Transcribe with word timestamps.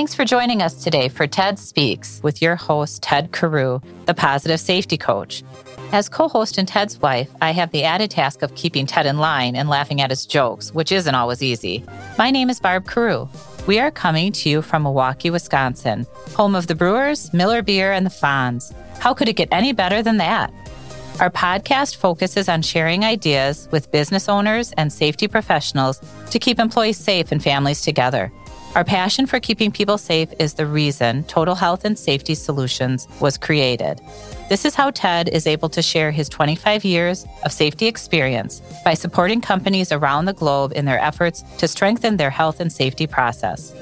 Thanks 0.00 0.14
for 0.14 0.24
joining 0.24 0.62
us 0.62 0.82
today 0.82 1.10
for 1.10 1.26
TED 1.26 1.58
Speaks 1.58 2.20
with 2.22 2.40
your 2.40 2.56
host, 2.56 3.02
Ted 3.02 3.32
Carew, 3.32 3.80
the 4.06 4.14
positive 4.14 4.58
safety 4.58 4.96
coach. 4.96 5.42
As 5.92 6.08
co 6.08 6.26
host 6.26 6.56
and 6.56 6.66
Ted's 6.66 6.98
wife, 7.02 7.28
I 7.42 7.50
have 7.50 7.70
the 7.70 7.84
added 7.84 8.10
task 8.10 8.40
of 8.40 8.54
keeping 8.54 8.86
Ted 8.86 9.04
in 9.04 9.18
line 9.18 9.54
and 9.54 9.68
laughing 9.68 10.00
at 10.00 10.08
his 10.08 10.24
jokes, 10.24 10.72
which 10.72 10.90
isn't 10.90 11.14
always 11.14 11.42
easy. 11.42 11.84
My 12.16 12.30
name 12.30 12.48
is 12.48 12.58
Barb 12.58 12.88
Carew. 12.88 13.28
We 13.66 13.78
are 13.78 13.90
coming 13.90 14.32
to 14.32 14.48
you 14.48 14.62
from 14.62 14.84
Milwaukee, 14.84 15.28
Wisconsin, 15.28 16.06
home 16.34 16.54
of 16.54 16.66
the 16.66 16.74
Brewers, 16.74 17.30
Miller 17.34 17.60
Beer, 17.60 17.92
and 17.92 18.06
the 18.06 18.10
Fonz. 18.10 18.72
How 19.00 19.12
could 19.12 19.28
it 19.28 19.36
get 19.36 19.48
any 19.52 19.74
better 19.74 20.02
than 20.02 20.16
that? 20.16 20.50
Our 21.20 21.28
podcast 21.28 21.96
focuses 21.96 22.48
on 22.48 22.62
sharing 22.62 23.04
ideas 23.04 23.68
with 23.70 23.92
business 23.92 24.30
owners 24.30 24.72
and 24.78 24.90
safety 24.90 25.28
professionals 25.28 26.00
to 26.30 26.38
keep 26.38 26.58
employees 26.58 26.96
safe 26.96 27.30
and 27.32 27.42
families 27.42 27.82
together. 27.82 28.32
Our 28.76 28.84
passion 28.84 29.26
for 29.26 29.40
keeping 29.40 29.72
people 29.72 29.98
safe 29.98 30.32
is 30.38 30.54
the 30.54 30.64
reason 30.64 31.24
Total 31.24 31.56
Health 31.56 31.84
and 31.84 31.98
Safety 31.98 32.36
Solutions 32.36 33.08
was 33.18 33.36
created. 33.36 34.00
This 34.48 34.64
is 34.64 34.76
how 34.76 34.92
TED 34.92 35.28
is 35.28 35.48
able 35.48 35.68
to 35.70 35.82
share 35.82 36.12
his 36.12 36.28
25 36.28 36.84
years 36.84 37.26
of 37.44 37.50
safety 37.50 37.88
experience 37.88 38.62
by 38.84 38.94
supporting 38.94 39.40
companies 39.40 39.90
around 39.90 40.26
the 40.26 40.34
globe 40.34 40.72
in 40.76 40.84
their 40.84 41.00
efforts 41.00 41.42
to 41.58 41.66
strengthen 41.66 42.16
their 42.16 42.30
health 42.30 42.60
and 42.60 42.72
safety 42.72 43.08
process. 43.08 43.72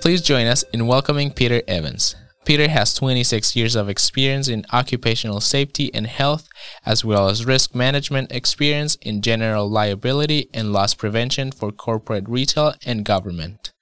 Please 0.00 0.22
join 0.22 0.46
us 0.46 0.62
in 0.72 0.86
welcoming 0.86 1.30
Peter 1.30 1.60
Evans. 1.68 2.16
Peter 2.50 2.68
has 2.68 2.92
26 2.94 3.54
years 3.54 3.76
of 3.76 3.88
experience 3.88 4.48
in 4.48 4.66
occupational 4.72 5.40
safety 5.40 5.88
and 5.94 6.08
health, 6.08 6.48
as 6.84 7.04
well 7.04 7.28
as 7.28 7.46
risk 7.46 7.76
management 7.76 8.32
experience 8.32 8.96
in 9.02 9.22
general 9.22 9.70
liability 9.70 10.50
and 10.52 10.72
loss 10.72 10.92
prevention 10.92 11.52
for 11.52 11.70
corporate 11.70 12.28
retail 12.28 12.74
and 12.84 13.04
government. 13.04 13.72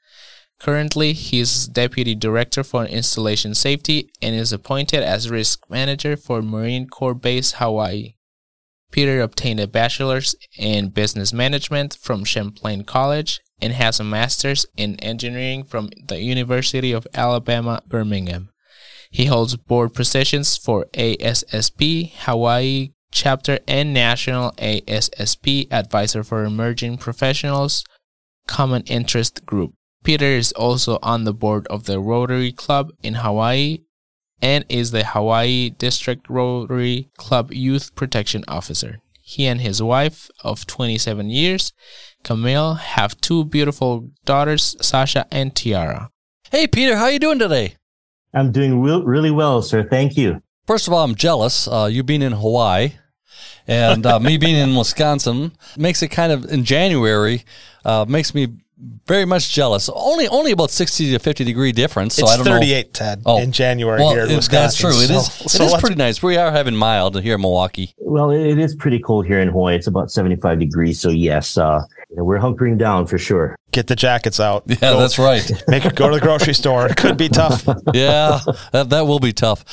Currently, 0.61 1.15
he 1.15 1.41
is 1.41 1.67
Deputy 1.67 2.15
Director 2.15 2.63
for 2.63 2.85
Installation 2.85 3.55
Safety 3.55 4.11
and 4.21 4.37
is 4.37 4.53
appointed 4.53 5.03
as 5.03 5.31
Risk 5.31 5.65
Manager 5.71 6.15
for 6.15 6.43
Marine 6.43 6.89
Corps 6.89 7.15
Base 7.15 7.53
Hawaii. 7.53 8.17
Peter 8.93 9.23
obtained 9.23 9.61
a 9.61 9.67
bachelor's 9.67 10.35
in 10.59 10.91
business 10.91 11.33
management 11.33 11.97
from 11.99 12.23
Champlain 12.23 12.85
College 12.85 13.41
and 13.63 13.73
has 13.73 13.99
a 13.99 14.05
master's 14.05 14.67
in 14.77 14.97
engineering 15.01 15.65
from 15.65 15.89
the 16.07 16.21
University 16.21 16.93
of 16.93 17.07
Alabama, 17.15 17.83
Birmingham. 17.89 18.51
He 19.11 19.27
holds 19.27 19.57
board 19.57 19.95
positions 19.95 20.57
for 20.57 20.87
ASSP, 20.93 22.13
Hawaii 22.21 22.91
chapter, 23.11 23.59
and 23.67 23.95
National 23.95 24.53
ASSP 24.53 25.73
Advisor 25.73 26.23
for 26.23 26.45
Emerging 26.45 26.99
Professionals 26.99 27.85
Common 28.47 28.83
Interest 28.83 29.45
Group. 29.47 29.75
Peter 30.05 30.27
is 30.27 30.53
also 30.53 30.99
on 31.03 31.25
the 31.25 31.35
board 31.35 31.67
of 31.69 31.85
the 31.85 32.01
Rotary 32.01 32.53
Club 32.53 32.91
in 33.03 33.15
Hawaii 33.15 33.79
and 34.41 34.65
is 34.69 34.91
the 34.91 35.05
Hawaii 35.05 35.71
District 35.71 36.29
Rotary 36.29 37.11
Club 37.17 37.53
Youth 37.53 37.95
Protection 37.95 38.45
Officer. 38.47 39.01
He 39.21 39.47
and 39.47 39.61
his 39.61 39.83
wife 39.83 40.31
of 40.43 40.67
27 40.67 41.29
years, 41.29 41.73
Camille, 42.23 42.75
have 42.75 43.21
two 43.21 43.45
beautiful 43.45 44.11
daughters, 44.25 44.77
Sasha 44.81 45.27
and 45.31 45.55
Tiara. 45.55 46.11
Hey, 46.51 46.67
Peter, 46.67 46.97
how 46.97 47.05
are 47.05 47.11
you 47.11 47.19
doing 47.19 47.39
today? 47.39 47.75
I'm 48.35 48.53
doing 48.53 48.81
re- 48.81 49.03
really 49.05 49.31
well, 49.31 49.63
sir. 49.63 49.87
Thank 49.89 50.17
you. 50.17 50.43
First 50.67 50.87
of 50.87 50.93
all, 50.93 51.03
I'm 51.03 51.15
jealous. 51.15 51.67
Uh, 51.67 51.89
you 51.91 52.03
being 52.03 52.23
in 52.23 52.33
Hawaii 52.33 52.93
and 53.67 54.05
uh, 54.07 54.19
me 54.21 54.37
being 54.37 54.57
in 54.57 54.75
Wisconsin 54.75 55.53
makes 55.77 56.03
it 56.03 56.09
kind 56.09 56.33
of 56.33 56.45
in 56.47 56.65
January 56.65 57.45
uh, 57.85 58.05
makes 58.09 58.35
me 58.35 58.49
very 59.07 59.25
much 59.25 59.53
jealous. 59.53 59.89
Only 59.93 60.29
only 60.29 60.53
about 60.53 60.71
sixty 60.71 61.11
to 61.13 61.19
fifty 61.19 61.45
degree 61.45 61.73
difference. 61.73 62.15
So 62.15 62.23
it's 62.23 62.33
I 62.33 62.37
don't 62.37 62.47
38, 62.47 62.87
know. 62.87 62.91
Ted, 62.93 63.23
oh. 63.27 63.39
in 63.39 63.53
January 63.53 64.01
well, 64.01 64.13
here 64.13 64.27
in 64.27 64.37
Wisconsin. 64.37 64.63
That's 64.63 64.77
true. 64.77 64.91
It 64.91 65.09
so, 65.09 65.19
is. 65.19 65.29
So 65.59 65.65
it 65.65 65.75
is 65.75 65.81
pretty 65.81 65.97
nice. 65.97 66.23
We 66.23 66.37
are 66.37 66.53
having 66.53 66.77
mild 66.77 67.21
here 67.21 67.35
in 67.35 67.41
Milwaukee. 67.41 67.95
Well, 67.99 68.31
it 68.31 68.59
is 68.59 68.75
pretty 68.75 68.99
cold 68.99 69.27
here 69.27 69.41
in 69.41 69.49
Hawaii. 69.49 69.75
It's 69.75 69.87
about 69.87 70.11
seventy 70.11 70.37
five 70.37 70.59
degrees. 70.59 71.01
So 71.01 71.09
yes, 71.09 71.59
uh, 71.59 71.83
we're 72.11 72.39
hunkering 72.39 72.79
down 72.79 73.07
for 73.07 73.19
sure. 73.19 73.57
Get 73.73 73.87
the 73.87 73.97
jackets 73.97 74.41
out. 74.41 74.65
Yeah, 74.67 74.77
go, 74.77 75.01
that's 75.01 75.19
right. 75.19 75.51
Make 75.69 75.85
it 75.85 75.95
go 75.95 76.09
to 76.09 76.15
the 76.15 76.21
grocery 76.21 76.55
store. 76.55 76.87
It 76.87 76.97
could 76.97 77.17
be 77.17 77.29
tough. 77.29 77.65
yeah, 77.95 78.41
that, 78.73 78.91
that 78.91 79.07
will 79.07 79.21
be 79.21 79.33
tough. 79.33 79.65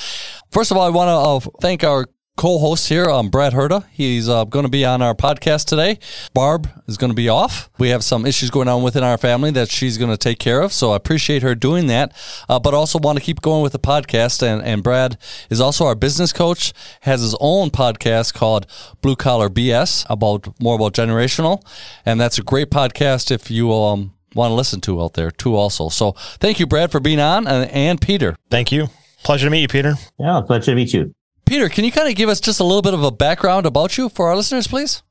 First 0.51 0.71
of 0.71 0.77
all, 0.77 0.83
I 0.83 0.89
want 0.89 1.09
to 1.43 1.49
uh, 1.49 1.51
thank 1.61 1.83
our 1.83 2.07
co-host 2.35 2.89
here, 2.89 3.09
um, 3.09 3.29
Brad 3.29 3.53
Herda. 3.53 3.85
He's 3.91 4.27
uh, 4.27 4.43
going 4.45 4.65
to 4.65 4.69
be 4.69 4.83
on 4.83 5.01
our 5.01 5.15
podcast 5.15 5.65
today. 5.65 5.99
Barb 6.33 6.69
is 6.87 6.97
going 6.97 7.11
to 7.11 7.15
be 7.15 7.29
off. 7.29 7.69
We 7.77 7.89
have 7.89 8.03
some 8.03 8.25
issues 8.25 8.49
going 8.49 8.67
on 8.67 8.83
within 8.83 9.03
our 9.03 9.17
family 9.17 9.51
that 9.51 9.69
she's 9.69 9.97
going 9.97 10.11
to 10.11 10.17
take 10.17 10.39
care 10.39 10.61
of. 10.61 10.73
So 10.73 10.91
I 10.91 10.97
appreciate 10.97 11.43
her 11.43 11.55
doing 11.55 11.87
that, 11.87 12.13
uh, 12.49 12.59
but 12.59 12.73
also 12.73 12.99
want 12.99 13.17
to 13.17 13.23
keep 13.23 13.41
going 13.41 13.63
with 13.63 13.71
the 13.71 13.79
podcast. 13.79 14.43
And, 14.43 14.61
and 14.63 14.83
Brad 14.83 15.17
is 15.49 15.61
also 15.61 15.85
our 15.85 15.95
business 15.95 16.33
coach, 16.33 16.73
has 17.01 17.21
his 17.21 17.35
own 17.39 17.69
podcast 17.69 18.33
called 18.33 18.67
Blue 19.01 19.15
Collar 19.15 19.49
BS 19.49 20.05
about 20.09 20.59
more 20.59 20.75
about 20.75 20.93
generational. 20.93 21.65
And 22.05 22.19
that's 22.19 22.37
a 22.37 22.43
great 22.43 22.69
podcast 22.69 23.31
if 23.31 23.49
you 23.49 23.73
um, 23.73 24.13
want 24.33 24.51
to 24.51 24.55
listen 24.55 24.81
to 24.81 25.01
out 25.01 25.13
there 25.13 25.31
too 25.31 25.55
also. 25.55 25.89
So 25.89 26.11
thank 26.39 26.59
you, 26.59 26.67
Brad, 26.67 26.91
for 26.91 26.99
being 26.99 27.19
on 27.19 27.47
and, 27.47 27.71
and 27.71 28.01
Peter. 28.01 28.35
Thank 28.49 28.71
you. 28.71 28.87
Pleasure 29.23 29.47
to 29.47 29.49
meet 29.49 29.61
you, 29.61 29.67
Peter. 29.67 29.95
Yeah, 30.19 30.41
pleasure 30.45 30.71
to 30.71 30.75
meet 30.75 30.93
you. 30.93 31.15
Peter, 31.45 31.69
can 31.69 31.85
you 31.85 31.91
kind 31.91 32.09
of 32.09 32.15
give 32.15 32.29
us 32.29 32.39
just 32.39 32.59
a 32.59 32.63
little 32.63 32.81
bit 32.81 32.93
of 32.93 33.03
a 33.03 33.11
background 33.11 33.65
about 33.65 33.97
you 33.97 34.09
for 34.09 34.29
our 34.29 34.35
listeners, 34.35 34.67
please? 34.67 35.03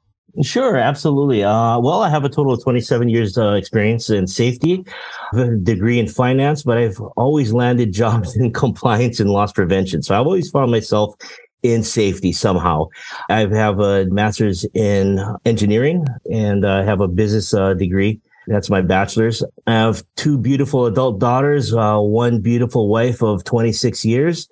Sure, 0.43 0.77
absolutely. 0.77 1.45
Uh, 1.45 1.79
well, 1.79 2.03
I 2.03 2.09
have 2.09 2.25
a 2.25 2.29
total 2.29 2.53
of 2.53 2.63
27 2.63 3.09
years 3.09 3.39
uh, 3.39 3.53
experience 3.53 4.11
in 4.11 4.27
safety, 4.27 4.85
a 5.33 5.51
degree 5.57 6.01
in 6.01 6.09
finance, 6.09 6.65
but 6.65 6.77
I've 6.77 7.01
always 7.17 7.53
landed 7.53 7.93
jobs 8.03 8.37
in 8.37 8.53
compliance 8.53 9.21
and 9.21 9.31
loss 9.31 9.53
prevention. 9.53 10.03
So 10.03 10.19
I've 10.19 10.27
always 10.27 10.51
found 10.51 10.73
myself 10.73 11.15
in 11.63 11.85
safety 11.85 12.33
somehow. 12.33 12.89
I 13.29 13.47
have 13.47 13.79
a 13.79 14.07
master's 14.07 14.67
in 14.75 15.21
engineering 15.45 16.05
and 16.31 16.67
I 16.67 16.83
have 16.83 17.01
a 17.01 17.09
business 17.09 17.55
uh, 17.55 17.75
degree. 17.75 18.21
That's 18.49 18.69
my 18.69 18.83
bachelor's. 18.83 19.43
I 19.67 19.73
have 19.73 20.03
two 20.17 20.37
beautiful 20.37 20.85
adult 20.85 21.19
daughters, 21.19 21.73
uh, 21.73 21.99
one 21.99 22.41
beautiful 22.41 22.89
wife 22.89 23.23
of 23.23 23.45
26 23.45 24.05
years. 24.05 24.49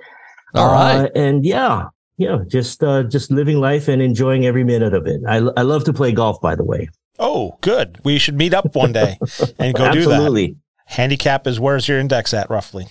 All 0.55 0.73
right. 0.73 1.07
Uh, 1.07 1.09
and 1.15 1.45
yeah, 1.45 1.87
yeah, 2.19 2.39
just 2.47 2.83
uh, 2.83 3.03
just 3.05 3.31
living 3.31 3.59
life 3.59 3.89
and 3.89 4.03
enjoying 4.03 4.47
every 4.47 4.65
minute 4.65 4.95
of 4.95 5.07
it. 5.07 5.21
I, 5.27 5.37
I 5.37 5.63
love 5.63 5.85
to 5.85 5.93
play 5.93 6.13
golf, 6.13 6.41
by 6.41 6.55
the 6.55 6.65
way. 6.65 6.89
Oh, 7.19 7.59
good. 7.61 7.99
We 8.05 8.19
should 8.19 8.37
meet 8.37 8.55
up 8.55 8.75
one 8.75 8.93
day 8.93 9.19
and 9.59 9.75
go 9.75 9.93
do 9.93 10.05
that. 10.05 10.13
Absolutely. 10.13 10.57
Handicap 10.87 11.47
is 11.47 11.61
where's 11.61 11.89
your 11.89 11.99
index 11.99 12.35
at 12.35 12.51
roughly? 12.51 12.87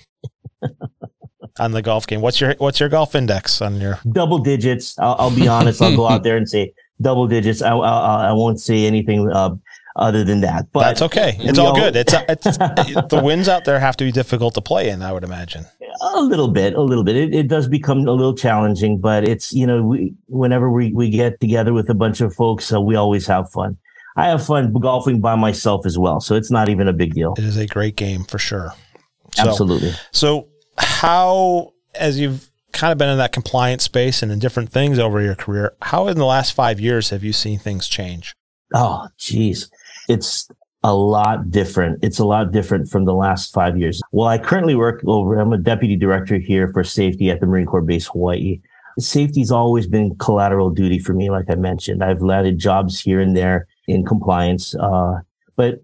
on 1.60 1.72
the 1.72 1.82
golf 1.82 2.08
game. 2.08 2.22
What's 2.22 2.40
your 2.40 2.56
what's 2.58 2.80
your 2.80 2.90
golf 2.90 3.16
index 3.16 3.62
on 3.62 3.80
your 3.80 4.00
double 4.12 4.40
digits? 4.40 4.98
I'll, 5.00 5.16
I'll 5.20 5.36
be 5.36 5.48
honest. 5.48 5.82
I'll 5.82 5.96
go 5.96 6.08
out 6.08 6.24
there 6.24 6.38
and 6.38 6.48
say 6.48 6.74
double 7.02 7.28
digits. 7.28 7.62
I 7.62 7.76
I, 7.76 8.30
I 8.30 8.32
won't 8.34 8.60
say 8.60 8.86
anything 8.86 9.30
uh, 9.30 9.56
other 9.96 10.24
than 10.24 10.42
that. 10.42 10.72
But 10.72 10.82
that's 10.82 11.02
okay. 11.04 11.38
It's 11.40 11.60
all 11.60 11.76
know, 11.76 11.82
good. 11.82 11.96
It's, 11.96 12.14
it's 12.14 12.44
the 12.58 13.22
winds 13.24 13.48
out 13.48 13.66
there 13.66 13.80
have 13.80 13.98
to 13.98 14.04
be 14.04 14.12
difficult 14.12 14.54
to 14.56 14.62
play 14.62 14.90
in. 14.90 15.02
I 15.02 15.12
would 15.12 15.24
imagine 15.24 15.66
a 16.02 16.22
little 16.22 16.48
bit, 16.48 16.74
a 16.74 16.82
little 16.82 17.04
bit. 17.04 17.16
It, 17.16 17.34
it 17.34 17.48
does 17.48 17.68
become 17.68 18.00
a 18.00 18.12
little 18.12 18.36
challenging, 18.36 19.00
but 19.00 19.28
it's 19.28 19.54
you 19.54 19.68
know 19.68 19.84
we 19.84 20.14
whenever 20.28 20.72
we 20.72 20.94
we 20.94 21.10
get 21.10 21.40
together 21.40 21.74
with 21.74 21.90
a 21.90 21.94
bunch 21.94 22.22
of 22.22 22.34
folks, 22.34 22.72
uh, 22.74 22.82
we 22.82 22.96
always 22.96 23.28
have 23.28 23.50
fun. 23.52 23.78
I 24.18 24.28
have 24.28 24.46
fun 24.46 24.74
golfing 24.74 25.22
by 25.22 25.36
myself 25.36 25.86
as 25.86 25.98
well, 25.98 26.20
so 26.20 26.36
it's 26.36 26.52
not 26.52 26.70
even 26.70 26.88
a 26.88 26.94
big 26.94 27.14
deal. 27.14 27.34
It 27.38 27.44
is 27.44 27.58
a 27.58 27.68
great 27.68 27.96
game 27.96 28.24
for 28.24 28.38
sure. 28.38 28.74
So, 29.36 29.48
Absolutely. 29.48 29.94
So, 30.12 30.50
how 30.78 31.74
as 31.96 32.20
you've 32.20 32.50
kind 32.74 32.92
of 32.92 32.98
been 32.98 33.10
in 33.10 33.18
that 33.18 33.32
compliance 33.32 33.84
space 33.84 34.22
and 34.22 34.32
in 34.32 34.40
different 34.40 34.72
things 34.72 35.00
over 35.00 35.22
your 35.22 35.36
career, 35.36 35.74
how 35.82 36.08
in 36.08 36.18
the 36.18 36.26
last 36.26 36.52
five 36.52 36.80
years 36.80 37.10
have 37.10 37.24
you 37.24 37.34
seen 37.34 37.60
things 37.60 37.88
change? 37.88 38.34
Oh, 38.74 39.08
geez 39.18 39.70
it's 40.08 40.48
a 40.84 40.96
lot 40.96 41.52
different. 41.52 42.00
It's 42.04 42.20
a 42.20 42.26
lot 42.26 42.52
different 42.52 42.90
from 42.90 43.06
the 43.06 43.14
last 43.14 43.54
five 43.54 43.78
years. 43.78 44.02
Well, 44.12 44.28
I 44.28 44.38
currently 44.38 44.76
work 44.76 45.02
over, 45.06 45.40
I'm 45.40 45.54
a 45.54 45.58
deputy 45.58 45.96
director 45.96 46.38
here 46.38 46.68
for 46.70 46.84
safety 46.84 47.30
at 47.30 47.40
the 47.40 47.46
Marine 47.46 47.68
Corps 47.68 47.82
Base 47.82 48.08
Hawaii. 48.08 48.62
Safety's 49.00 49.52
always 49.52 49.88
been 49.88 50.16
collateral 50.16 50.70
duty 50.70 51.00
for 51.00 51.14
me, 51.14 51.30
like 51.30 51.46
I 51.50 51.56
mentioned. 51.56 52.04
I've 52.04 52.22
landed 52.22 52.58
jobs 52.58 53.00
here 53.00 53.22
and 53.22 53.38
there 53.38 53.68
in 53.88 54.06
compliance, 54.06 54.76
uh, 54.76 55.20
but 55.56 55.84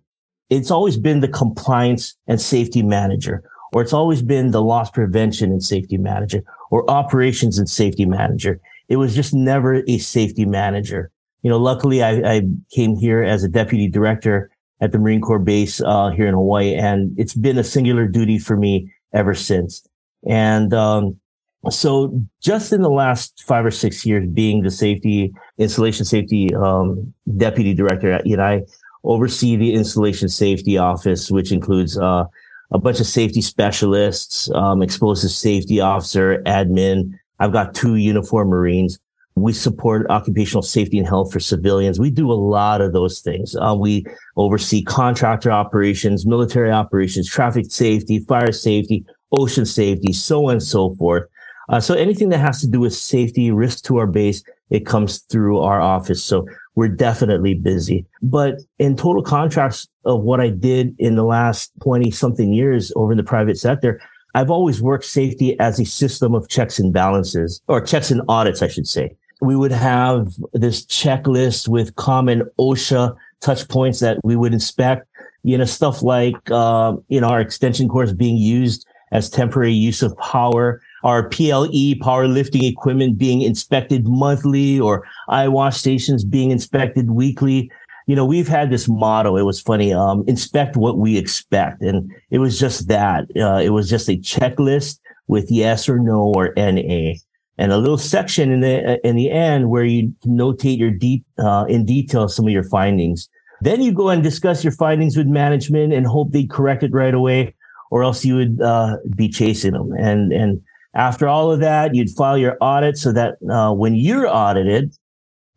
it's 0.50 0.72
always 0.72 0.98
been 0.98 1.20
the 1.20 1.28
compliance 1.28 2.16
and 2.28 2.40
safety 2.42 2.82
manager, 2.82 3.44
or 3.74 3.82
it's 3.82 3.94
always 3.94 4.22
been 4.22 4.52
the 4.52 4.62
loss 4.62 4.90
prevention 4.90 5.52
and 5.52 5.64
safety 5.64 5.98
manager, 5.98 6.44
or 6.70 6.90
operations 6.90 7.58
and 7.58 7.70
safety 7.70 8.06
manager. 8.06 8.60
It 8.90 8.98
was 8.98 9.16
just 9.16 9.34
never 9.34 9.84
a 9.88 9.98
safety 10.00 10.46
manager 10.46 11.12
you 11.42 11.50
know, 11.50 11.58
luckily 11.58 12.04
I, 12.04 12.36
I 12.36 12.42
came 12.72 12.96
here 12.96 13.24
as 13.24 13.44
a 13.44 13.50
deputy 13.50 13.88
director 13.88 14.50
at 14.82 14.92
the 14.92 15.00
Marine 15.00 15.22
Corps 15.22 15.40
base 15.40 15.82
uh, 15.82 16.10
here 16.10 16.28
in 16.28 16.34
Hawaii, 16.34 16.76
and 16.76 17.18
it's 17.18 17.34
been 17.34 17.58
a 17.58 17.64
singular 17.64 18.08
duty 18.08 18.38
for 18.38 18.58
me 18.58 18.92
ever 19.14 19.34
since. 19.34 19.88
And 20.28 20.74
um, 20.74 21.20
so 21.70 22.22
just 22.42 22.74
in 22.74 22.82
the 22.82 22.90
last 22.90 23.44
five 23.46 23.66
or 23.66 23.72
six 23.72 24.06
years, 24.06 24.28
being 24.30 24.64
the 24.64 24.72
safety 24.72 25.34
installation 25.58 26.06
safety 26.06 26.54
um, 26.56 27.14
deputy 27.38 27.74
director, 27.74 28.22
you 28.24 28.38
know, 28.38 28.44
I 28.44 28.62
oversee 29.04 29.56
the 29.56 29.74
installation 29.74 30.30
safety 30.30 30.78
office, 30.78 31.32
which 31.32 31.52
includes 31.52 31.98
uh, 31.98 32.26
a 32.72 32.80
bunch 32.80 33.00
of 33.00 33.08
safety 33.08 33.42
specialists, 33.42 34.52
um, 34.54 34.82
explosive 34.82 35.32
safety 35.32 35.80
officer, 35.80 36.42
admin. 36.46 37.14
I've 37.40 37.54
got 37.54 37.74
two 37.74 37.96
uniform 37.96 38.50
Marines. 38.50 39.00
We 39.42 39.54
support 39.54 40.08
occupational 40.10 40.62
safety 40.62 40.98
and 40.98 41.08
health 41.08 41.32
for 41.32 41.40
civilians. 41.40 42.00
We 42.00 42.12
do 42.12 42.32
a 42.32 42.34
lot 42.34 42.82
of 42.82 42.94
those 42.94 43.22
things. 43.22 43.56
Uh, 43.56 43.76
we 43.78 44.06
oversee 44.36 44.84
contractor 44.84 45.52
operations, 45.52 46.26
military 46.26 46.72
operations, 46.72 47.30
traffic 47.30 47.66
safety, 47.70 48.20
fire 48.20 48.52
safety, 48.52 49.06
ocean 49.32 49.66
safety, 49.66 50.14
so 50.14 50.48
on 50.48 50.54
and 50.54 50.64
so 50.64 50.96
forth. 50.96 51.24
Uh, 51.70 51.80
so 51.80 51.94
anything 51.94 52.30
that 52.30 52.40
has 52.40 52.62
to 52.62 52.68
do 52.68 52.80
with 52.80 52.94
safety, 52.94 53.52
risk 53.52 53.84
to 53.86 53.98
our 53.98 54.08
base, 54.08 54.44
it 54.70 54.86
comes 54.86 55.20
through 55.24 55.60
our 55.60 55.82
office. 55.82 56.24
So 56.24 56.48
we're 56.76 56.88
definitely 56.88 57.56
busy. 57.56 58.06
But 58.22 58.62
in 58.80 58.96
total 58.96 59.24
contrast 59.24 59.90
of 60.06 60.22
what 60.22 60.40
I 60.40 60.50
did 60.50 60.96
in 61.00 61.16
the 61.16 61.24
last 61.24 61.72
20 61.82 62.12
something 62.12 62.54
years 62.54 62.92
over 62.96 63.12
in 63.12 63.18
the 63.18 63.24
private 63.24 63.58
sector, 63.58 64.00
I've 64.36 64.52
always 64.52 64.82
worked 64.82 65.06
safety 65.06 65.60
as 65.60 65.80
a 65.80 65.86
system 65.86 66.36
of 66.36 66.48
checks 66.48 66.78
and 66.80 66.94
balances 66.94 67.62
or 67.68 67.82
checks 67.82 68.12
and 68.12 68.22
audits, 68.30 68.62
I 68.62 68.68
should 68.68 68.88
say. 68.88 69.16
We 69.42 69.56
would 69.56 69.72
have 69.72 70.34
this 70.54 70.86
checklist 70.86 71.68
with 71.68 71.96
common 71.96 72.44
OSHA 72.60 73.16
touch 73.42 73.68
points 73.68 74.00
that 74.00 74.18
we 74.24 74.36
would 74.36 74.54
inspect, 74.54 75.08
you 75.44 75.58
know, 75.58 75.66
stuff 75.66 76.02
like, 76.02 76.36
uh, 76.50 76.96
you 77.08 77.22
know, 77.22 77.28
our 77.28 77.40
extension 77.40 77.88
cords 77.88 78.14
being 78.14 78.38
used 78.38 78.86
as 79.12 79.30
temporary 79.30 79.74
use 79.74 80.02
of 80.02 80.18
power, 80.18 80.82
our 81.04 81.30
PLE 81.30 81.96
powerlifting 82.02 82.70
equipment 82.70 83.18
being 83.18 83.42
inspected 83.42 84.08
monthly 84.08 84.80
or 84.80 85.08
eyewash 85.30 85.78
stations 85.78 86.24
being 86.24 86.52
inspected 86.52 87.12
weekly. 87.12 87.72
You 88.08 88.16
know, 88.16 88.26
we've 88.26 88.48
had 88.48 88.70
this 88.70 88.88
motto. 88.88 89.38
It 89.38 89.44
was 89.44 89.62
funny. 89.62 89.94
Um, 89.94 90.24
inspect 90.28 90.78
what 90.78 90.98
we 90.98 91.18
expect. 91.18 91.82
And 91.82 92.12
it 92.32 92.40
was 92.40 92.60
just 92.60 92.88
that. 92.88 93.26
Uh, 93.36 93.62
it 93.64 93.70
was 93.70 93.90
just 93.90 94.10
a 94.10 94.18
checklist 94.18 95.00
with 95.28 95.52
yes 95.52 95.90
or 95.90 96.00
no 96.00 96.34
or 96.36 96.54
NA 96.56 97.14
and 97.58 97.72
a 97.72 97.78
little 97.78 97.98
section 97.98 98.52
in 98.52 98.60
the, 98.62 99.00
in 99.08 99.16
the 99.16 99.32
end 99.32 99.70
where 99.70 99.84
you 99.84 100.14
notate 100.26 100.78
your 100.78 100.92
deep, 100.92 101.26
uh, 101.40 101.66
in 101.68 101.86
detail 101.86 102.28
some 102.28 102.46
of 102.46 102.52
your 102.52 102.64
findings. 102.64 103.30
Then 103.62 103.82
you 103.82 103.92
go 103.92 104.10
and 104.10 104.22
discuss 104.22 104.64
your 104.64 104.74
findings 104.74 105.18
with 105.18 105.28
management 105.28 105.92
and 105.94 106.06
hope 106.06 106.32
they 106.32 106.46
correct 106.46 106.84
it 106.84 106.92
right 106.92 107.14
away 107.14 107.56
or 107.90 108.04
else 108.04 108.26
you 108.26 108.36
would 108.36 108.62
uh, 108.62 108.98
be 109.16 109.30
chasing 109.30 109.74
them. 109.74 109.92
And 109.98 110.32
and 110.32 110.62
after 110.94 111.28
all 111.28 111.52
of 111.52 111.60
that, 111.60 111.96
you'd 111.96 112.10
file 112.10 112.38
your 112.38 112.58
audit 112.60 112.98
so 112.98 113.12
that 113.12 113.36
uh, 113.50 113.74
when 113.74 113.96
you're 113.96 114.28
audited, 114.28 114.96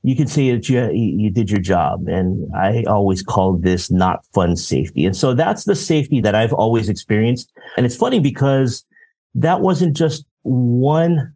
you 0.03 0.17
can 0.17 0.27
see 0.27 0.51
that 0.53 0.69
you 0.69 0.91
you 0.93 1.31
did 1.31 1.51
your 1.51 1.61
job. 1.61 2.07
And 2.09 2.49
I 2.55 2.85
always 2.87 3.23
call 3.23 3.57
this 3.57 3.91
not 3.91 4.25
fun 4.35 4.57
safety. 4.57 5.05
And 5.05 5.17
so 5.17 5.35
that's 5.35 5.65
the 5.65 5.77
safety 5.77 6.21
that 6.21 6.35
I've 6.35 6.53
always 6.53 6.89
experienced. 6.89 7.51
And 7.77 7.87
it's 7.87 7.97
funny 7.97 8.21
because 8.21 8.85
that 9.35 9.61
wasn't 9.61 9.97
just 9.97 10.25
one 10.43 11.35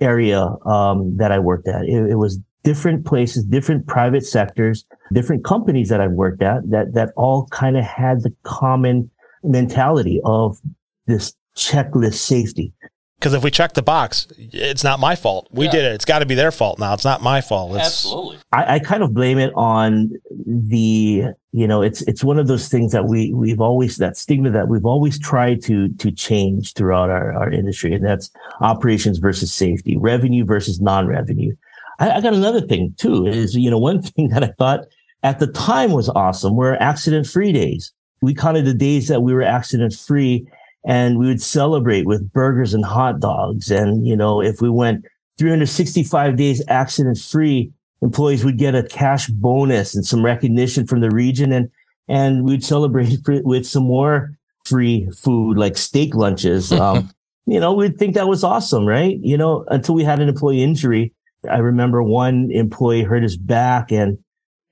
area 0.00 0.48
um, 0.66 1.16
that 1.16 1.32
I 1.32 1.38
worked 1.38 1.68
at. 1.68 1.84
It, 1.84 2.10
it 2.10 2.16
was 2.16 2.38
different 2.64 3.06
places, 3.06 3.44
different 3.44 3.86
private 3.86 4.26
sectors, 4.26 4.84
different 5.12 5.44
companies 5.44 5.88
that 5.88 6.00
I've 6.00 6.12
worked 6.12 6.42
at 6.42 6.68
that 6.70 6.94
that 6.94 7.10
all 7.16 7.46
kind 7.52 7.76
of 7.76 7.84
had 7.84 8.22
the 8.22 8.34
common 8.42 9.10
mentality 9.42 10.20
of 10.24 10.58
this 11.06 11.34
checklist 11.56 12.14
safety. 12.14 12.72
Because 13.18 13.32
if 13.32 13.42
we 13.42 13.50
check 13.50 13.72
the 13.72 13.82
box, 13.82 14.26
it's 14.36 14.84
not 14.84 15.00
my 15.00 15.16
fault. 15.16 15.48
We 15.50 15.64
yeah. 15.64 15.70
did 15.70 15.84
it. 15.86 15.94
It's 15.94 16.04
got 16.04 16.18
to 16.18 16.26
be 16.26 16.34
their 16.34 16.52
fault 16.52 16.78
now. 16.78 16.92
It's 16.92 17.04
not 17.04 17.22
my 17.22 17.40
fault. 17.40 17.74
It's, 17.76 17.86
Absolutely. 17.86 18.38
I, 18.52 18.74
I, 18.74 18.78
kind 18.78 19.02
of 19.02 19.14
blame 19.14 19.38
it 19.38 19.52
on 19.54 20.10
the, 20.46 21.24
you 21.52 21.66
know, 21.66 21.80
it's 21.80 22.02
it's 22.02 22.22
one 22.22 22.38
of 22.38 22.46
those 22.46 22.68
things 22.68 22.92
that 22.92 23.06
we 23.06 23.32
we've 23.32 23.60
always 23.60 23.96
that 23.96 24.18
stigma 24.18 24.50
that 24.50 24.68
we've 24.68 24.84
always 24.84 25.18
tried 25.18 25.62
to 25.62 25.88
to 25.94 26.12
change 26.12 26.74
throughout 26.74 27.08
our, 27.08 27.32
our 27.32 27.50
industry, 27.50 27.94
and 27.94 28.04
that's 28.04 28.30
operations 28.60 29.16
versus 29.16 29.50
safety, 29.50 29.96
revenue 29.96 30.44
versus 30.44 30.80
non-revenue. 30.82 31.56
I, 31.98 32.10
I 32.10 32.20
got 32.20 32.34
another 32.34 32.60
thing 32.60 32.94
too. 32.98 33.26
Is 33.26 33.54
you 33.54 33.70
know 33.70 33.78
one 33.78 34.02
thing 34.02 34.28
that 34.28 34.44
I 34.44 34.52
thought 34.58 34.80
at 35.22 35.38
the 35.38 35.46
time 35.46 35.92
was 35.92 36.10
awesome 36.10 36.54
were 36.54 36.80
accident 36.82 37.26
free 37.26 37.52
days 37.52 37.94
we 38.20 38.34
counted 38.34 38.64
the 38.64 38.74
days 38.74 39.08
that 39.08 39.22
we 39.22 39.32
were 39.32 39.42
accident 39.42 39.94
free 39.94 40.46
and 40.86 41.18
we 41.18 41.26
would 41.26 41.42
celebrate 41.42 42.06
with 42.06 42.32
burgers 42.32 42.72
and 42.72 42.84
hot 42.84 43.18
dogs. 43.18 43.72
And, 43.72 44.06
you 44.06 44.16
know, 44.16 44.40
if 44.40 44.60
we 44.60 44.70
went 44.70 45.04
365 45.36 46.36
days 46.36 46.62
accident 46.68 47.18
free, 47.18 47.72
employees 48.02 48.44
would 48.44 48.56
get 48.56 48.76
a 48.76 48.84
cash 48.84 49.26
bonus 49.26 49.96
and 49.96 50.06
some 50.06 50.24
recognition 50.24 50.86
from 50.86 51.00
the 51.00 51.10
region. 51.10 51.52
And, 51.52 51.70
and 52.06 52.44
we'd 52.44 52.64
celebrate 52.64 53.18
with 53.26 53.66
some 53.66 53.82
more 53.82 54.30
free 54.64 55.08
food 55.10 55.58
like 55.58 55.76
steak 55.76 56.14
lunches. 56.14 56.72
Um, 56.80 57.10
you 57.48 57.60
know, 57.60 57.72
we'd 57.72 57.96
think 57.96 58.14
that 58.14 58.26
was 58.26 58.42
awesome, 58.42 58.86
right? 58.86 59.18
You 59.20 59.36
know, 59.36 59.64
until 59.68 59.94
we 59.94 60.02
had 60.02 60.20
an 60.20 60.28
employee 60.28 60.64
injury. 60.64 61.12
I 61.48 61.58
remember 61.58 62.02
one 62.02 62.50
employee 62.50 63.02
hurt 63.02 63.22
his 63.22 63.36
back 63.36 63.92
and 63.92 64.18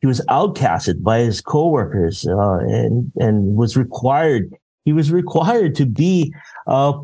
he 0.00 0.08
was 0.08 0.20
outcasted 0.28 1.05
by 1.05 1.20
his 1.20 1.40
coworkers 1.40 2.26
uh, 2.26 2.58
and 2.58 3.12
and 3.17 3.55
was 3.55 3.76
required 3.76 4.52
he 4.84 4.92
was 4.92 5.10
required 5.10 5.75
to 5.76 5.86
be 5.86 6.34
uh, 6.66 6.98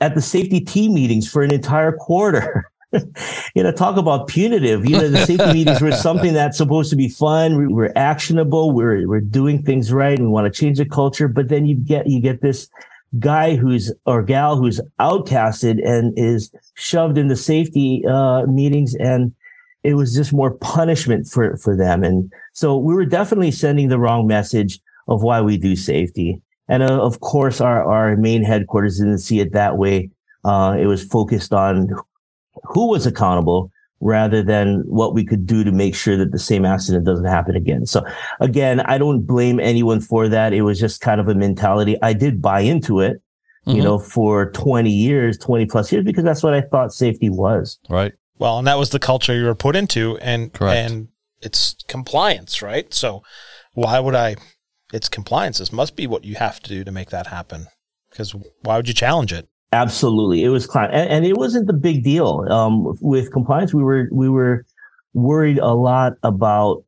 at 0.00 0.14
the 0.14 0.20
safety 0.20 0.60
team 0.60 0.94
meetings 0.94 1.30
for 1.30 1.42
an 1.42 1.52
entire 1.52 1.92
quarter. 1.92 2.70
you 3.54 3.62
know, 3.62 3.72
talk 3.72 3.96
about 3.96 4.26
punitive. 4.28 4.84
You 4.84 4.98
know, 4.98 5.08
the 5.08 5.24
safety 5.26 5.52
meetings 5.52 5.80
were 5.80 5.92
something 5.92 6.34
that's 6.34 6.58
supposed 6.58 6.90
to 6.90 6.96
be 6.96 7.08
fun. 7.08 7.56
We, 7.56 7.66
we're 7.66 7.92
actionable. 7.96 8.72
We're 8.72 9.08
we're 9.08 9.20
doing 9.20 9.62
things 9.62 9.92
right. 9.92 10.18
And 10.18 10.28
we 10.28 10.32
want 10.32 10.52
to 10.52 10.60
change 10.60 10.78
the 10.78 10.84
culture. 10.84 11.28
But 11.28 11.48
then 11.48 11.64
you 11.64 11.76
get 11.76 12.06
you 12.06 12.20
get 12.20 12.42
this 12.42 12.68
guy 13.18 13.56
who's 13.56 13.92
or 14.06 14.22
gal 14.22 14.56
who's 14.56 14.80
outcasted 15.00 15.86
and 15.86 16.12
is 16.18 16.54
shoved 16.74 17.18
in 17.18 17.28
the 17.28 17.36
safety 17.36 18.04
uh, 18.08 18.46
meetings 18.46 18.94
and 18.94 19.34
it 19.84 19.94
was 19.94 20.14
just 20.14 20.32
more 20.32 20.52
punishment 20.52 21.26
for, 21.26 21.56
for 21.56 21.76
them. 21.76 22.04
And 22.04 22.32
so 22.52 22.76
we 22.76 22.94
were 22.94 23.04
definitely 23.04 23.50
sending 23.50 23.88
the 23.88 23.98
wrong 23.98 24.26
message 24.26 24.78
of 25.08 25.22
why 25.22 25.40
we 25.40 25.58
do 25.58 25.74
safety. 25.74 26.40
And 26.72 26.82
uh, 26.82 27.02
of 27.02 27.20
course, 27.20 27.60
our, 27.60 27.84
our 27.84 28.16
main 28.16 28.42
headquarters 28.42 28.96
didn't 28.96 29.18
see 29.18 29.40
it 29.40 29.52
that 29.52 29.76
way. 29.76 30.08
Uh, 30.42 30.74
it 30.80 30.86
was 30.86 31.04
focused 31.04 31.52
on 31.52 31.90
who 32.64 32.88
was 32.88 33.04
accountable 33.04 33.70
rather 34.00 34.42
than 34.42 34.82
what 34.86 35.12
we 35.12 35.22
could 35.22 35.46
do 35.46 35.64
to 35.64 35.70
make 35.70 35.94
sure 35.94 36.16
that 36.16 36.32
the 36.32 36.38
same 36.38 36.64
accident 36.64 37.04
doesn't 37.04 37.26
happen 37.26 37.56
again. 37.56 37.84
So 37.84 38.02
again, 38.40 38.80
I 38.80 38.96
don't 38.96 39.20
blame 39.26 39.60
anyone 39.60 40.00
for 40.00 40.28
that. 40.28 40.54
It 40.54 40.62
was 40.62 40.80
just 40.80 41.02
kind 41.02 41.20
of 41.20 41.28
a 41.28 41.34
mentality. 41.34 41.98
I 42.00 42.14
did 42.14 42.40
buy 42.40 42.60
into 42.60 43.00
it, 43.00 43.20
mm-hmm. 43.66 43.76
you 43.76 43.82
know, 43.82 43.98
for 43.98 44.50
20 44.52 44.88
years, 44.88 45.36
20 45.36 45.66
plus 45.66 45.92
years, 45.92 46.06
because 46.06 46.24
that's 46.24 46.42
what 46.42 46.54
I 46.54 46.62
thought 46.62 46.94
safety 46.94 47.28
was. 47.28 47.78
Right. 47.90 48.14
Well, 48.38 48.56
and 48.56 48.66
that 48.66 48.78
was 48.78 48.88
the 48.88 48.98
culture 48.98 49.36
you 49.36 49.44
were 49.44 49.54
put 49.54 49.76
into, 49.76 50.16
and 50.22 50.50
Correct. 50.54 50.90
and 50.90 51.08
it's 51.42 51.76
compliance, 51.86 52.62
right? 52.62 52.92
So 52.94 53.22
why 53.74 54.00
would 54.00 54.14
I? 54.14 54.36
It's 54.92 55.08
compliance. 55.08 55.58
This 55.58 55.72
must 55.72 55.96
be 55.96 56.06
what 56.06 56.24
you 56.24 56.34
have 56.36 56.60
to 56.60 56.68
do 56.68 56.84
to 56.84 56.92
make 56.92 57.10
that 57.10 57.28
happen. 57.28 57.66
Because 58.10 58.34
why 58.62 58.76
would 58.76 58.88
you 58.88 58.94
challenge 58.94 59.32
it? 59.32 59.48
Absolutely, 59.72 60.44
it 60.44 60.50
was 60.50 60.68
and, 60.74 60.92
and 60.92 61.24
it 61.24 61.38
wasn't 61.38 61.66
the 61.66 61.72
big 61.72 62.04
deal. 62.04 62.44
Um, 62.50 62.94
with 63.00 63.32
compliance, 63.32 63.72
we 63.72 63.82
were 63.82 64.08
we 64.12 64.28
were 64.28 64.66
worried 65.14 65.58
a 65.58 65.72
lot 65.72 66.12
about 66.22 66.84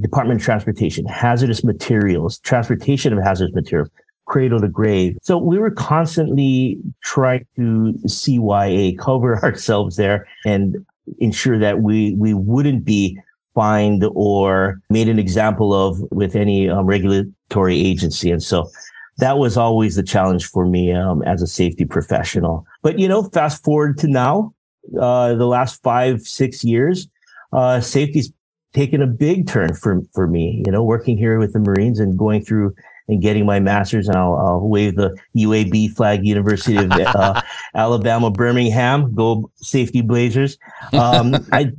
Department 0.00 0.40
of 0.40 0.44
Transportation, 0.44 1.06
hazardous 1.06 1.62
materials, 1.62 2.40
transportation 2.40 3.12
of 3.12 3.22
hazardous 3.22 3.54
materials, 3.54 3.88
cradle 4.26 4.60
to 4.60 4.68
grave. 4.68 5.16
So 5.22 5.38
we 5.38 5.58
were 5.58 5.70
constantly 5.70 6.78
trying 7.04 7.46
to 7.56 7.94
CYA 8.06 8.98
cover 8.98 9.38
ourselves 9.42 9.96
there 9.96 10.26
and 10.44 10.76
ensure 11.18 11.58
that 11.58 11.80
we, 11.80 12.14
we 12.14 12.34
wouldn't 12.34 12.84
be 12.84 13.18
fined 13.58 14.04
or 14.14 14.80
made 14.88 15.08
an 15.08 15.18
example 15.18 15.70
of 15.74 16.00
with 16.12 16.36
any 16.36 16.70
um, 16.70 16.86
regulatory 16.86 17.76
agency. 17.90 18.30
And 18.30 18.40
so 18.40 18.70
that 19.16 19.38
was 19.38 19.56
always 19.56 19.96
the 19.96 20.04
challenge 20.04 20.46
for 20.46 20.64
me 20.64 20.92
um, 20.92 21.22
as 21.22 21.42
a 21.42 21.46
safety 21.46 21.84
professional. 21.84 22.64
But, 22.82 23.00
you 23.00 23.08
know, 23.08 23.24
fast 23.24 23.64
forward 23.64 23.98
to 23.98 24.06
now, 24.06 24.54
uh, 25.00 25.34
the 25.34 25.46
last 25.46 25.82
five, 25.82 26.22
six 26.22 26.62
years, 26.62 27.08
uh, 27.52 27.80
safety's 27.80 28.32
taken 28.74 29.02
a 29.02 29.08
big 29.08 29.48
turn 29.48 29.74
for, 29.74 30.02
for 30.14 30.28
me, 30.28 30.62
you 30.64 30.70
know, 30.70 30.84
working 30.84 31.18
here 31.18 31.40
with 31.40 31.52
the 31.52 31.58
Marines 31.58 31.98
and 31.98 32.16
going 32.16 32.44
through 32.44 32.72
and 33.08 33.22
getting 33.22 33.46
my 33.46 33.58
master's, 33.58 34.08
and 34.08 34.16
I'll, 34.16 34.34
I'll 34.34 34.68
wave 34.68 34.96
the 34.96 35.16
UAB 35.36 35.92
flag, 35.94 36.24
University 36.24 36.76
of 36.76 36.90
uh, 36.92 37.40
Alabama, 37.74 38.30
Birmingham, 38.30 39.14
go 39.14 39.50
safety 39.56 40.02
Blazers. 40.02 40.58
Um, 40.92 41.34
I 41.52 41.72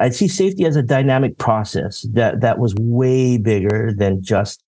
I 0.00 0.08
see 0.10 0.28
safety 0.28 0.64
as 0.64 0.76
a 0.76 0.82
dynamic 0.82 1.38
process 1.38 2.06
that 2.12 2.40
that 2.40 2.58
was 2.58 2.74
way 2.76 3.36
bigger 3.36 3.92
than 3.94 4.22
just 4.22 4.62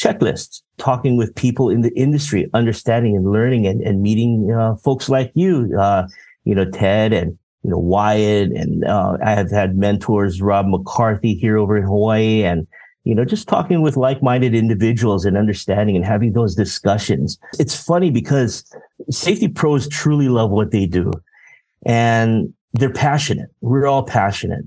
checklists, 0.00 0.62
talking 0.78 1.16
with 1.16 1.34
people 1.34 1.68
in 1.68 1.82
the 1.82 1.92
industry, 1.94 2.48
understanding 2.54 3.14
and 3.14 3.30
learning 3.30 3.66
and, 3.66 3.82
and 3.82 4.00
meeting 4.00 4.50
uh, 4.50 4.76
folks 4.76 5.08
like 5.08 5.30
you, 5.34 5.76
uh, 5.78 6.06
you 6.44 6.54
know, 6.54 6.64
Ted 6.70 7.12
and, 7.12 7.38
you 7.62 7.70
know, 7.70 7.78
Wyatt. 7.78 8.50
And 8.52 8.84
uh, 8.84 9.18
I 9.22 9.32
have 9.32 9.50
had 9.50 9.76
mentors, 9.76 10.40
Rob 10.40 10.66
McCarthy 10.66 11.34
here 11.34 11.58
over 11.58 11.76
in 11.76 11.84
Hawaii 11.84 12.44
and, 12.44 12.66
you 13.04 13.14
know, 13.14 13.24
just 13.24 13.48
talking 13.48 13.80
with 13.80 13.96
like-minded 13.96 14.54
individuals 14.54 15.24
and 15.24 15.36
understanding 15.36 15.96
and 15.96 16.04
having 16.04 16.32
those 16.32 16.54
discussions. 16.54 17.38
It's 17.58 17.74
funny 17.74 18.10
because 18.10 18.64
safety 19.10 19.48
pros 19.48 19.88
truly 19.88 20.28
love 20.28 20.50
what 20.50 20.70
they 20.70 20.86
do 20.86 21.10
and 21.86 22.52
they're 22.74 22.92
passionate. 22.92 23.50
We're 23.60 23.86
all 23.86 24.02
passionate. 24.02 24.64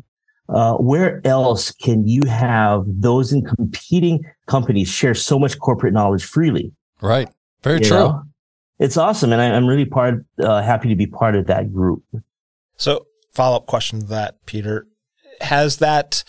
Uh, 0.50 0.76
where 0.76 1.26
else 1.26 1.72
can 1.72 2.08
you 2.08 2.24
have 2.26 2.84
those 2.88 3.32
in 3.32 3.46
competing 3.46 4.24
companies 4.48 4.90
share 4.90 5.14
so 5.14 5.40
much 5.40 5.58
corporate 5.60 5.94
knowledge 5.94 6.26
freely? 6.26 6.74
Right. 7.02 7.30
Very 7.62 7.80
you 7.80 7.86
true. 7.86 7.98
Know? 7.98 8.24
It's 8.80 8.98
awesome. 8.98 9.32
And 9.32 9.42
I, 9.42 9.46
am 9.46 9.68
really 9.68 9.86
part, 9.86 10.26
uh, 10.40 10.62
happy 10.62 10.90
to 10.90 10.96
be 10.96 11.08
part 11.08 11.36
of 11.36 11.48
that 11.48 11.72
group. 11.72 12.04
So 12.76 13.06
follow 13.32 13.58
up 13.58 13.68
question 13.68 14.02
to 14.02 14.06
that, 14.08 14.46
Peter, 14.46 14.88
has 15.40 15.78
that 15.78 16.24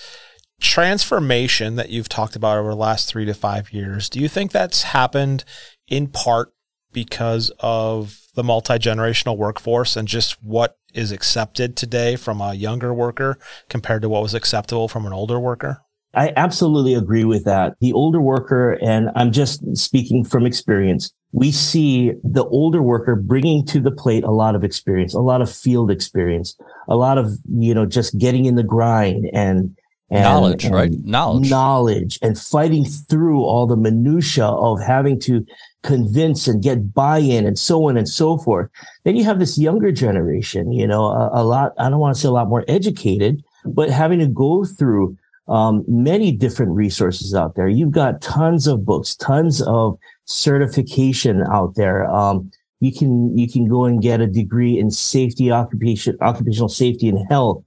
transformation 0.64 1.76
that 1.76 1.90
you've 1.90 2.08
talked 2.08 2.34
about 2.34 2.56
over 2.56 2.70
the 2.70 2.76
last 2.76 3.06
three 3.08 3.26
to 3.26 3.34
five 3.34 3.72
years, 3.72 4.08
do 4.08 4.18
you 4.18 4.28
think 4.28 4.50
that's 4.50 4.82
happened 4.82 5.44
in 5.88 6.06
part 6.08 6.54
because 6.92 7.52
of 7.60 8.18
the 8.34 8.42
multi 8.42 8.74
generational 8.74 9.36
workforce 9.36 9.94
and 9.94 10.08
just 10.08 10.42
what 10.42 10.78
is 10.94 11.12
accepted 11.12 11.76
today 11.76 12.16
from 12.16 12.40
a 12.40 12.54
younger 12.54 12.94
worker 12.94 13.38
compared 13.68 14.00
to 14.00 14.08
what 14.08 14.22
was 14.22 14.32
acceptable 14.32 14.88
from 14.88 15.04
an 15.04 15.12
older 15.12 15.38
worker? 15.38 15.82
I 16.14 16.32
absolutely 16.36 16.94
agree 16.94 17.24
with 17.24 17.44
that. 17.44 17.74
The 17.80 17.92
older 17.92 18.20
worker, 18.20 18.78
and 18.80 19.10
I'm 19.16 19.32
just 19.32 19.76
speaking 19.76 20.24
from 20.24 20.46
experience, 20.46 21.12
we 21.32 21.50
see 21.50 22.12
the 22.22 22.44
older 22.46 22.80
worker 22.80 23.16
bringing 23.16 23.66
to 23.66 23.80
the 23.80 23.90
plate 23.90 24.24
a 24.24 24.30
lot 24.30 24.54
of 24.54 24.64
experience, 24.64 25.12
a 25.12 25.20
lot 25.20 25.42
of 25.42 25.52
field 25.52 25.90
experience, 25.90 26.56
a 26.88 26.96
lot 26.96 27.18
of, 27.18 27.32
you 27.50 27.74
know, 27.74 27.84
just 27.84 28.16
getting 28.18 28.44
in 28.44 28.54
the 28.54 28.62
grind 28.62 29.26
and 29.34 29.76
and, 30.14 30.24
knowledge, 30.24 30.64
and 30.64 30.74
right? 30.74 30.92
Knowledge, 31.04 31.50
knowledge, 31.50 32.18
and 32.22 32.38
fighting 32.38 32.84
through 32.84 33.42
all 33.42 33.66
the 33.66 33.76
minutia 33.76 34.46
of 34.46 34.80
having 34.80 35.18
to 35.20 35.44
convince 35.82 36.48
and 36.48 36.62
get 36.62 36.94
buy-in 36.94 37.46
and 37.46 37.58
so 37.58 37.88
on 37.88 37.96
and 37.96 38.08
so 38.08 38.38
forth. 38.38 38.70
Then 39.04 39.16
you 39.16 39.24
have 39.24 39.38
this 39.38 39.58
younger 39.58 39.92
generation, 39.92 40.72
you 40.72 40.86
know, 40.86 41.04
a, 41.04 41.42
a 41.42 41.44
lot. 41.44 41.72
I 41.78 41.90
don't 41.90 42.00
want 42.00 42.14
to 42.16 42.20
say 42.20 42.28
a 42.28 42.32
lot 42.32 42.48
more 42.48 42.64
educated, 42.68 43.44
but 43.66 43.90
having 43.90 44.18
to 44.20 44.26
go 44.26 44.64
through 44.64 45.16
um, 45.48 45.84
many 45.86 46.32
different 46.32 46.72
resources 46.72 47.34
out 47.34 47.54
there. 47.54 47.68
You've 47.68 47.90
got 47.90 48.22
tons 48.22 48.66
of 48.66 48.86
books, 48.86 49.14
tons 49.14 49.60
of 49.62 49.98
certification 50.24 51.44
out 51.52 51.74
there. 51.74 52.10
Um, 52.10 52.50
you 52.80 52.92
can 52.92 53.36
you 53.36 53.50
can 53.50 53.68
go 53.68 53.84
and 53.84 54.02
get 54.02 54.20
a 54.20 54.26
degree 54.26 54.78
in 54.78 54.90
safety, 54.90 55.50
occupation, 55.50 56.16
occupational 56.20 56.68
safety, 56.68 57.08
and 57.08 57.26
health 57.28 57.62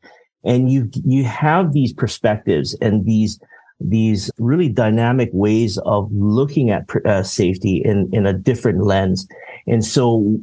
and 0.48 0.72
you 0.72 0.90
you 1.06 1.26
have 1.26 1.74
these 1.74 1.94
perspectives 1.94 2.76
and 2.82 3.06
these 3.06 3.40
these 3.80 4.32
really 4.40 4.70
dynamic 4.70 5.30
ways 5.34 5.78
of 5.80 6.10
looking 6.12 6.72
at 6.72 6.86
uh, 7.06 7.22
safety 7.22 7.82
in 7.86 8.10
in 8.12 8.26
a 8.26 8.34
different 8.34 8.84
lens. 8.84 9.28
And 9.68 9.86
so 9.86 10.40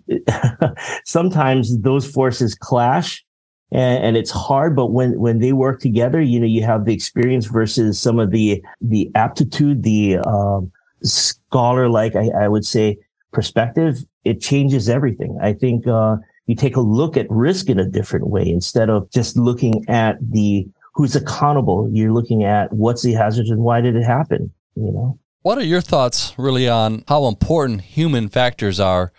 sometimes 1.04 1.80
those 1.80 2.08
forces 2.08 2.54
clash 2.54 3.24
and, 3.72 4.04
and, 4.04 4.16
it's 4.16 4.30
hard 4.30 4.76
but 4.76 4.92
when 4.92 5.18
when 5.18 5.38
they 5.40 5.54
work 5.54 5.80
together 5.80 6.20
you 6.20 6.38
know 6.38 6.46
you 6.46 6.62
have 6.62 6.84
the 6.84 6.92
experience 6.92 7.46
versus 7.46 7.98
some 7.98 8.18
of 8.20 8.30
the 8.30 8.62
the 8.82 9.10
aptitude 9.14 9.82
the 9.82 10.18
um, 10.18 10.70
scholar 11.02 11.88
like 11.88 12.14
I, 12.14 12.28
I, 12.44 12.48
would 12.48 12.66
say 12.66 12.98
perspective 13.32 14.04
it 14.24 14.40
changes 14.40 14.88
everything. 14.88 15.38
I 15.42 15.52
think 15.52 15.86
uh, 15.86 16.16
you 16.46 16.54
take 16.54 16.76
a 16.76 16.80
look 16.80 17.16
at 17.16 17.26
risk 17.30 17.68
in 17.68 17.78
a 17.78 17.88
different 17.88 18.28
way 18.28 18.48
instead 18.48 18.90
of 18.90 19.10
just 19.10 19.36
looking 19.36 19.84
at 19.88 20.18
the 20.20 20.66
who's 20.94 21.16
accountable. 21.16 21.88
You're 21.92 22.12
looking 22.12 22.44
at 22.44 22.72
what's 22.72 23.02
the 23.02 23.12
hazard 23.12 23.46
and 23.46 23.60
why 23.60 23.80
did 23.80 23.96
it 23.96 24.04
happen, 24.04 24.52
you 24.76 24.92
know? 24.92 25.18
What 25.42 25.58
are 25.58 25.64
your 25.64 25.82
thoughts 25.82 26.32
really 26.38 26.68
on 26.68 27.04
how 27.06 27.26
important 27.26 27.82
human 27.82 28.28
factors 28.28 28.80
are 28.80 29.12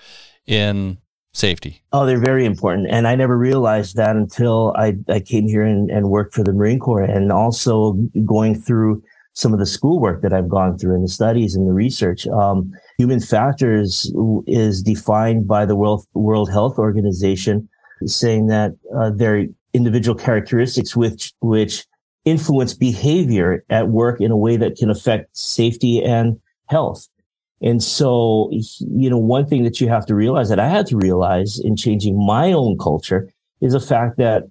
in 0.47 0.97
safety? 1.33 1.83
Oh, 1.91 2.05
they're 2.05 2.19
very 2.19 2.45
important. 2.45 2.87
And 2.89 3.07
I 3.07 3.15
never 3.15 3.37
realized 3.37 3.95
that 3.97 4.15
until 4.15 4.73
I, 4.75 4.95
I 5.07 5.19
came 5.19 5.47
here 5.47 5.63
and, 5.63 5.91
and 5.91 6.09
worked 6.09 6.33
for 6.33 6.43
the 6.43 6.53
Marine 6.53 6.79
Corps 6.79 7.03
and 7.03 7.31
also 7.31 7.93
going 8.25 8.59
through 8.59 9.03
some 9.33 9.53
of 9.53 9.59
the 9.59 9.65
schoolwork 9.65 10.21
that 10.21 10.33
I've 10.33 10.49
gone 10.49 10.77
through 10.77 10.95
and 10.95 11.03
the 11.03 11.09
studies 11.09 11.55
and 11.55 11.67
the 11.67 11.73
research. 11.73 12.25
Um, 12.27 12.73
human 12.97 13.19
factors 13.19 14.11
is 14.47 14.81
defined 14.81 15.47
by 15.47 15.65
the 15.65 15.75
World, 15.75 16.05
World 16.13 16.49
Health 16.49 16.77
Organization, 16.77 17.67
saying 18.05 18.47
that 18.47 18.71
uh, 18.95 19.11
there 19.11 19.37
are 19.37 19.45
individual 19.73 20.17
characteristics 20.17 20.95
which 20.95 21.33
which 21.41 21.85
influence 22.23 22.73
behavior 22.73 23.63
at 23.69 23.89
work 23.89 24.19
in 24.19 24.31
a 24.31 24.37
way 24.37 24.57
that 24.57 24.75
can 24.75 24.89
affect 24.89 25.35
safety 25.37 26.03
and 26.03 26.39
health. 26.67 27.07
And 27.61 27.81
so, 27.81 28.49
you 28.51 29.09
know, 29.09 29.17
one 29.17 29.47
thing 29.47 29.63
that 29.63 29.79
you 29.79 29.87
have 29.89 30.05
to 30.07 30.15
realize 30.15 30.49
that 30.49 30.59
I 30.59 30.67
had 30.67 30.87
to 30.87 30.97
realize 30.97 31.59
in 31.59 31.75
changing 31.75 32.23
my 32.23 32.51
own 32.51 32.77
culture 32.77 33.31
is 33.61 33.73
the 33.73 33.79
fact 33.79 34.17
that 34.17 34.43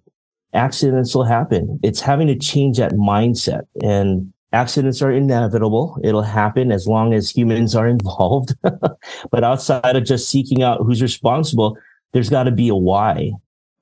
accidents 0.52 1.14
will 1.14 1.24
happen. 1.24 1.78
It's 1.82 2.00
having 2.00 2.28
to 2.28 2.36
change 2.36 2.78
that 2.78 2.92
mindset. 2.92 3.62
And 3.82 4.32
accidents 4.54 5.02
are 5.02 5.12
inevitable. 5.12 5.98
It'll 6.02 6.22
happen 6.22 6.72
as 6.72 6.86
long 6.86 7.12
as 7.12 7.28
humans 7.28 7.74
are 7.74 7.88
involved. 7.96 8.54
but 8.62 9.44
outside 9.44 9.96
of 9.96 10.04
just 10.04 10.30
seeking 10.30 10.62
out 10.62 10.80
who's 10.82 11.02
responsible, 11.02 11.76
there's 12.12 12.30
got 12.30 12.44
to 12.44 12.52
be 12.52 12.68
a 12.68 12.76
why. 12.76 13.32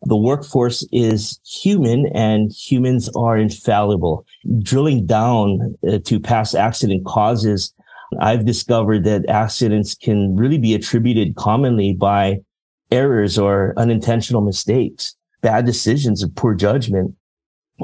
The 0.04 0.16
workforce 0.16 0.84
is 0.90 1.38
human 1.44 2.06
and 2.06 2.50
humans 2.50 3.08
are 3.14 3.38
infallible. 3.38 4.26
Drilling 4.60 5.06
down 5.06 5.76
uh, 5.86 5.98
to 6.06 6.18
past 6.18 6.56
accident 6.56 7.06
causes, 7.06 7.72
I've 8.20 8.44
discovered 8.44 9.04
that 9.04 9.28
accidents 9.28 9.94
can 9.94 10.34
really 10.34 10.58
be 10.58 10.74
attributed 10.74 11.36
commonly 11.36 11.92
by 11.94 12.40
errors 12.90 13.38
or 13.38 13.74
unintentional 13.76 14.42
mistakes, 14.42 15.14
bad 15.40 15.66
decisions 15.66 16.22
or 16.22 16.28
poor 16.28 16.54
judgment, 16.54 17.14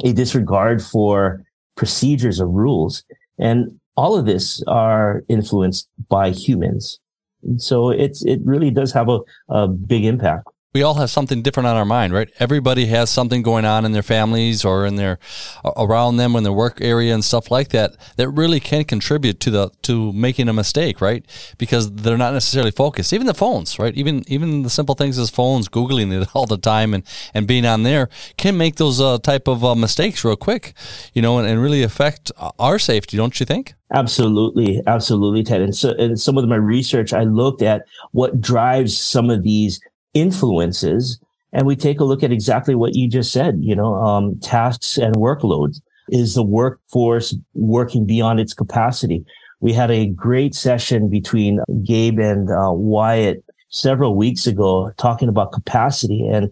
a 0.04 0.12
disregard 0.12 0.82
for 0.82 1.44
procedures 1.78 2.40
or 2.40 2.48
rules. 2.48 3.04
And 3.38 3.80
all 3.96 4.18
of 4.18 4.26
this 4.26 4.62
are 4.66 5.24
influenced 5.28 5.88
by 6.08 6.30
humans. 6.30 7.00
so 7.56 7.90
it's, 7.90 8.24
it 8.24 8.40
really 8.44 8.70
does 8.70 8.92
have 8.92 9.08
a, 9.08 9.20
a 9.48 9.68
big 9.68 10.04
impact 10.04 10.48
we 10.74 10.82
all 10.82 10.94
have 10.94 11.08
something 11.08 11.40
different 11.40 11.66
on 11.66 11.76
our 11.76 11.86
mind, 11.86 12.12
right? 12.12 12.30
Everybody 12.38 12.86
has 12.86 13.08
something 13.08 13.40
going 13.40 13.64
on 13.64 13.86
in 13.86 13.92
their 13.92 14.02
families 14.02 14.66
or 14.66 14.84
in 14.84 14.96
their 14.96 15.18
around 15.76 16.18
them 16.18 16.36
in 16.36 16.42
their 16.42 16.52
work 16.52 16.82
area 16.82 17.14
and 17.14 17.24
stuff 17.24 17.50
like 17.50 17.70
that 17.70 17.96
that 18.16 18.28
really 18.28 18.60
can 18.60 18.84
contribute 18.84 19.40
to 19.40 19.50
the 19.50 19.70
to 19.82 20.12
making 20.12 20.46
a 20.46 20.52
mistake, 20.52 21.00
right? 21.00 21.24
Because 21.56 21.90
they're 21.92 22.18
not 22.18 22.34
necessarily 22.34 22.70
focused. 22.70 23.14
Even 23.14 23.26
the 23.26 23.32
phones, 23.32 23.78
right? 23.78 23.94
Even 23.94 24.24
even 24.26 24.62
the 24.62 24.68
simple 24.68 24.94
things 24.94 25.18
as 25.18 25.30
phones, 25.30 25.70
googling 25.70 26.12
it 26.12 26.28
all 26.34 26.46
the 26.46 26.58
time 26.58 26.92
and 26.92 27.02
and 27.32 27.46
being 27.46 27.64
on 27.64 27.82
there 27.82 28.10
can 28.36 28.58
make 28.58 28.76
those 28.76 29.00
uh, 29.00 29.16
type 29.18 29.48
of 29.48 29.64
uh, 29.64 29.74
mistakes 29.74 30.22
real 30.22 30.36
quick, 30.36 30.74
you 31.14 31.22
know, 31.22 31.38
and, 31.38 31.48
and 31.48 31.62
really 31.62 31.82
affect 31.82 32.30
our 32.58 32.78
safety, 32.78 33.16
don't 33.16 33.40
you 33.40 33.46
think? 33.46 33.74
Absolutely, 33.94 34.82
absolutely, 34.86 35.42
Ted. 35.42 35.62
And 35.62 35.74
so, 35.74 35.92
in 35.92 36.18
some 36.18 36.36
of 36.36 36.46
my 36.46 36.56
research, 36.56 37.14
I 37.14 37.22
looked 37.22 37.62
at 37.62 37.86
what 38.12 38.38
drives 38.38 38.98
some 38.98 39.30
of 39.30 39.42
these 39.42 39.80
influences 40.14 41.20
and 41.52 41.66
we 41.66 41.76
take 41.76 42.00
a 42.00 42.04
look 42.04 42.22
at 42.22 42.32
exactly 42.32 42.74
what 42.74 42.94
you 42.94 43.08
just 43.08 43.32
said 43.32 43.58
you 43.60 43.74
know 43.74 43.94
um, 43.96 44.38
tasks 44.40 44.96
and 44.96 45.16
workloads 45.16 45.80
is 46.10 46.34
the 46.34 46.42
workforce 46.42 47.34
working 47.54 48.06
beyond 48.06 48.40
its 48.40 48.54
capacity. 48.54 49.24
We 49.60 49.72
had 49.72 49.90
a 49.90 50.06
great 50.06 50.54
session 50.54 51.08
between 51.08 51.60
gabe 51.84 52.18
and 52.18 52.50
uh, 52.50 52.72
wyatt 52.72 53.44
several 53.70 54.16
weeks 54.16 54.46
ago 54.46 54.92
talking 54.96 55.28
about 55.28 55.52
capacity 55.52 56.26
and 56.26 56.50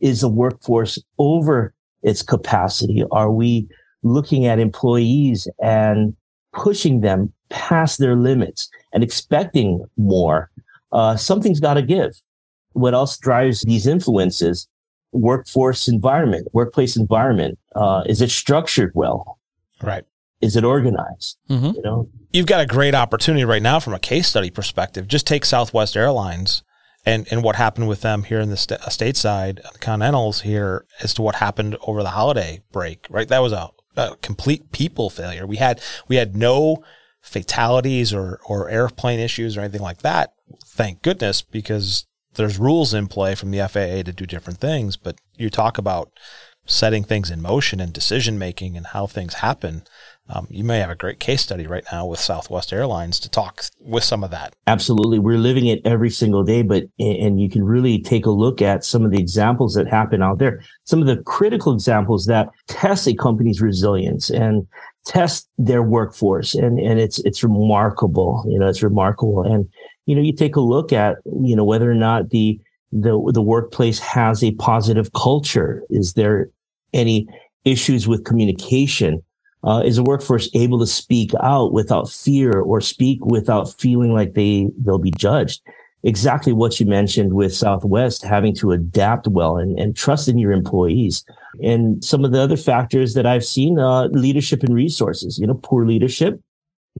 is 0.00 0.20
the 0.20 0.28
workforce 0.28 0.98
over 1.18 1.74
its 2.02 2.22
capacity? 2.22 3.04
Are 3.10 3.30
we 3.30 3.68
looking 4.02 4.46
at 4.46 4.58
employees 4.58 5.48
and 5.60 6.16
pushing 6.52 7.00
them 7.00 7.32
past 7.48 7.98
their 7.98 8.16
limits 8.16 8.68
and 8.92 9.02
expecting 9.02 9.84
more? 9.96 10.50
Uh, 10.92 11.16
something's 11.16 11.60
got 11.60 11.74
to 11.74 11.82
give 11.82 12.12
what 12.80 12.94
else 12.94 13.18
drives 13.18 13.62
these 13.62 13.86
influences? 13.86 14.68
Workforce 15.12 15.88
environment, 15.88 16.48
workplace 16.52 16.96
environment. 16.96 17.58
Uh, 17.74 18.02
is 18.06 18.20
it 18.20 18.30
structured 18.30 18.92
well? 18.94 19.38
Right. 19.82 20.04
Is 20.40 20.54
it 20.54 20.64
organized? 20.64 21.38
Mm-hmm. 21.48 21.76
You 21.76 21.82
know, 21.82 22.08
you've 22.32 22.46
got 22.46 22.60
a 22.60 22.66
great 22.66 22.94
opportunity 22.94 23.44
right 23.44 23.62
now 23.62 23.80
from 23.80 23.94
a 23.94 23.98
case 23.98 24.28
study 24.28 24.50
perspective. 24.50 25.08
Just 25.08 25.26
take 25.26 25.44
Southwest 25.44 25.96
Airlines 25.96 26.62
and 27.06 27.26
and 27.30 27.42
what 27.42 27.56
happened 27.56 27.88
with 27.88 28.02
them 28.02 28.24
here 28.24 28.40
in 28.40 28.50
the 28.50 28.56
st- 28.56 28.80
stateside, 28.82 29.62
the 29.72 29.78
Continentals 29.78 30.42
here, 30.42 30.84
as 31.02 31.14
to 31.14 31.22
what 31.22 31.36
happened 31.36 31.76
over 31.82 32.02
the 32.02 32.10
holiday 32.10 32.62
break. 32.70 33.06
Right, 33.08 33.28
that 33.28 33.42
was 33.42 33.52
a, 33.52 33.70
a 33.96 34.16
complete 34.22 34.72
people 34.72 35.10
failure. 35.10 35.46
We 35.46 35.56
had 35.56 35.80
we 36.06 36.16
had 36.16 36.36
no 36.36 36.84
fatalities 37.20 38.12
or, 38.12 38.40
or 38.46 38.68
airplane 38.68 39.20
issues 39.20 39.56
or 39.56 39.60
anything 39.60 39.82
like 39.82 40.02
that. 40.02 40.34
Thank 40.66 41.02
goodness, 41.02 41.42
because 41.42 42.06
there's 42.38 42.58
rules 42.58 42.94
in 42.94 43.06
play 43.08 43.34
from 43.34 43.50
the 43.50 43.58
FAA 43.68 44.02
to 44.02 44.12
do 44.12 44.24
different 44.24 44.60
things. 44.60 44.96
But 44.96 45.16
you 45.36 45.50
talk 45.50 45.76
about 45.76 46.10
setting 46.66 47.02
things 47.02 47.30
in 47.30 47.42
motion 47.42 47.80
and 47.80 47.92
decision 47.92 48.38
making 48.38 48.76
and 48.76 48.86
how 48.86 49.06
things 49.06 49.34
happen. 49.34 49.82
Um, 50.30 50.46
you 50.50 50.62
may 50.62 50.78
have 50.80 50.90
a 50.90 50.94
great 50.94 51.18
case 51.18 51.40
study 51.40 51.66
right 51.66 51.84
now 51.90 52.04
with 52.04 52.20
Southwest 52.20 52.72
Airlines 52.72 53.18
to 53.20 53.30
talk 53.30 53.64
with 53.80 54.04
some 54.04 54.22
of 54.22 54.30
that. 54.30 54.54
Absolutely. 54.66 55.18
We're 55.18 55.38
living 55.38 55.66
it 55.66 55.80
every 55.86 56.10
single 56.10 56.44
day, 56.44 56.60
but, 56.60 56.84
and 56.98 57.40
you 57.40 57.48
can 57.48 57.64
really 57.64 58.02
take 58.02 58.26
a 58.26 58.30
look 58.30 58.60
at 58.60 58.84
some 58.84 59.06
of 59.06 59.10
the 59.10 59.18
examples 59.18 59.72
that 59.74 59.88
happen 59.88 60.22
out 60.22 60.38
there, 60.38 60.62
some 60.84 61.00
of 61.00 61.06
the 61.06 61.22
critical 61.22 61.72
examples 61.72 62.26
that 62.26 62.50
test 62.66 63.08
a 63.08 63.14
company's 63.14 63.62
resilience 63.62 64.28
and 64.28 64.66
test 65.06 65.48
their 65.56 65.82
workforce. 65.82 66.54
And, 66.54 66.78
and 66.78 67.00
it's, 67.00 67.18
it's 67.20 67.42
remarkable. 67.42 68.44
You 68.46 68.58
know, 68.58 68.68
it's 68.68 68.82
remarkable. 68.82 69.42
And, 69.42 69.66
you 70.08 70.14
know, 70.14 70.22
you 70.22 70.32
take 70.32 70.56
a 70.56 70.60
look 70.60 70.90
at, 70.90 71.18
you 71.26 71.54
know, 71.54 71.64
whether 71.64 71.90
or 71.90 71.94
not 71.94 72.30
the, 72.30 72.58
the, 72.90 73.30
the 73.34 73.42
workplace 73.42 73.98
has 73.98 74.42
a 74.42 74.52
positive 74.52 75.12
culture. 75.12 75.82
Is 75.90 76.14
there 76.14 76.48
any 76.94 77.28
issues 77.66 78.08
with 78.08 78.24
communication? 78.24 79.22
Uh, 79.64 79.82
is 79.84 79.96
the 79.96 80.02
workforce 80.02 80.48
able 80.54 80.78
to 80.78 80.86
speak 80.86 81.32
out 81.42 81.74
without 81.74 82.08
fear 82.08 82.58
or 82.58 82.80
speak 82.80 83.22
without 83.26 83.78
feeling 83.78 84.14
like 84.14 84.32
they 84.32 84.70
they'll 84.78 84.96
be 84.96 85.10
judged? 85.10 85.60
Exactly 86.04 86.54
what 86.54 86.80
you 86.80 86.86
mentioned 86.86 87.34
with 87.34 87.54
Southwest 87.54 88.22
having 88.24 88.54
to 88.54 88.72
adapt 88.72 89.28
well 89.28 89.58
and, 89.58 89.78
and 89.78 89.94
trust 89.94 90.26
in 90.26 90.38
your 90.38 90.52
employees. 90.52 91.22
And 91.62 92.02
some 92.02 92.24
of 92.24 92.32
the 92.32 92.40
other 92.40 92.56
factors 92.56 93.12
that 93.12 93.26
I've 93.26 93.44
seen, 93.44 93.78
uh, 93.78 94.04
leadership 94.06 94.62
and 94.62 94.74
resources, 94.74 95.38
you 95.38 95.46
know, 95.46 95.60
poor 95.62 95.84
leadership. 95.84 96.40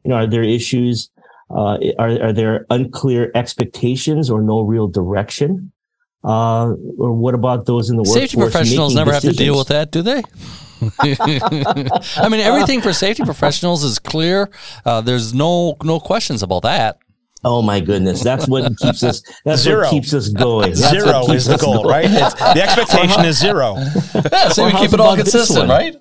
You 0.05 0.11
know, 0.11 0.17
are 0.17 0.27
there 0.27 0.43
issues? 0.43 1.09
Uh, 1.50 1.78
are, 1.99 2.23
are 2.23 2.33
there 2.33 2.67
unclear 2.71 3.31
expectations 3.35 4.31
or 4.31 4.43
no 4.43 4.61
real 4.61 4.88
direction? 4.88 5.73
Uh, 6.25 6.75
or 6.99 7.12
what 7.12 7.35
about 7.35 7.67
those 7.67 7.90
in 7.90 7.97
the 7.97 8.05
Safety 8.05 8.37
workforce? 8.37 8.52
Safety 8.52 8.76
professionals 8.76 8.95
never 8.95 9.12
decisions? 9.12 9.37
have 9.37 9.38
to 9.38 9.45
deal 9.45 9.59
with 9.59 9.69
that, 9.69 9.90
do 9.90 10.02
they? 10.02 10.23
I 11.00 12.28
mean, 12.28 12.40
everything 12.40 12.81
for 12.81 12.93
safety 12.93 13.25
professionals 13.25 13.83
is 13.83 13.99
clear. 13.99 14.50
Uh, 14.85 15.00
there's 15.00 15.35
no 15.35 15.76
no 15.83 15.99
questions 15.99 16.43
about 16.43 16.62
that. 16.62 16.99
Oh 17.45 17.62
my 17.62 17.81
goodness, 17.81 18.23
that's 18.23 18.49
what 18.49 18.76
keeps 18.78 19.02
us. 19.02 19.23
That's 19.45 19.62
zero. 19.62 19.83
what 19.83 19.90
keeps 19.90 20.12
us 20.12 20.28
going. 20.28 20.75
That's 20.75 20.90
zero 20.90 21.31
is 21.31 21.47
the 21.47 21.57
goal, 21.57 21.83
going. 21.83 21.88
right? 21.88 22.05
It's, 22.07 22.35
the 22.35 22.62
expectation 22.62 23.25
is 23.25 23.38
zero. 23.38 23.76
Yeah, 24.33 24.49
so 24.49 24.67
we 24.67 24.73
keep 24.73 24.93
it 24.93 25.00
all 25.00 25.17
consistent, 25.17 25.69
right? 25.69 25.97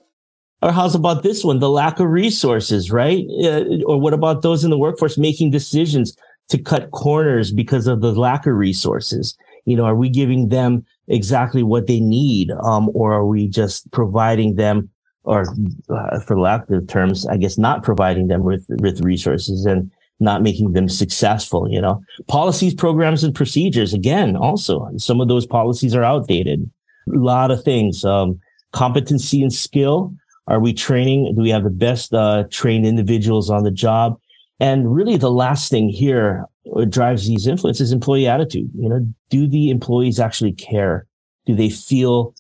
Or 0.62 0.72
how's 0.72 0.96
about 0.96 1.24
this 1.24 1.44
one? 1.44 1.60
The 1.60 1.70
lack 1.70 2.00
of 2.00 2.08
resources, 2.08 2.92
right? 2.92 3.26
Uh, 3.44 3.64
or 3.86 4.00
what 4.00 4.14
about 4.14 4.42
those 4.42 4.64
in 4.64 4.72
the 4.72 4.78
workforce 4.78 5.18
making 5.18 5.52
decisions 5.52 6.16
to 6.50 6.58
cut 6.58 6.92
corners 6.92 7.52
because 7.52 7.86
of 7.86 8.02
the 8.02 8.12
lack 8.14 8.48
of 8.48 8.56
resources? 8.56 9.38
You 9.66 9.78
know, 9.78 9.86
are 9.86 9.96
we 9.96 10.10
giving 10.10 10.50
them 10.50 10.84
exactly 11.08 11.62
what 11.62 11.88
they 11.88 12.00
need, 12.00 12.52
um, 12.64 12.90
or 12.94 13.14
are 13.14 13.26
we 13.26 13.48
just 13.48 13.92
providing 13.92 14.56
them, 14.56 14.90
or 15.24 15.46
uh, 15.90 16.20
for 16.22 16.40
lack 16.40 16.70
of 16.70 16.88
terms, 16.88 17.28
I 17.28 17.38
guess 17.38 17.58
not 17.58 17.84
providing 17.84 18.28
them 18.28 18.44
with 18.44 18.66
with 18.80 19.02
resources 19.02 19.66
and 19.66 19.92
not 20.20 20.42
making 20.42 20.72
them 20.72 20.90
successful? 20.90 21.70
You 21.70 21.82
know, 21.82 22.02
policies, 22.28 22.74
programs, 22.74 23.24
and 23.24 23.36
procedures. 23.36 23.94
Again, 23.94 24.36
also 24.36 24.90
some 24.98 25.22
of 25.22 25.28
those 25.28 25.46
policies 25.46 25.94
are 25.94 26.04
outdated. 26.04 26.70
A 27.14 27.20
lot 27.20 27.52
of 27.52 27.64
things. 27.64 28.04
Um, 28.04 28.40
competency 28.74 29.42
and 29.42 29.54
skill. 29.54 30.14
Are 30.48 30.60
we 30.60 30.74
training? 30.74 31.34
Do 31.36 31.42
we 31.42 31.50
have 31.50 31.63
the 31.63 31.70
best 31.70 32.13
uh, 32.13 32.46
trained 32.50 32.86
individuals 32.86 33.50
on 33.50 33.63
the 33.63 33.72
job? 33.72 34.20
And 34.60 34.94
really, 34.94 35.18
the 35.18 35.32
last 35.32 35.70
thing 35.70 35.89
here 35.89 36.46
what 36.63 36.89
drives 36.89 37.27
these 37.27 37.48
influences 37.48 37.92
employee 37.92 38.27
attitude. 38.27 38.69
You 38.76 38.89
know, 38.89 39.13
do 39.30 39.48
the 39.48 39.69
employees 39.69 40.19
actually 40.19 40.54
care? 40.54 41.06
Do 41.45 41.56
they 41.56 41.69
feel 41.69 42.36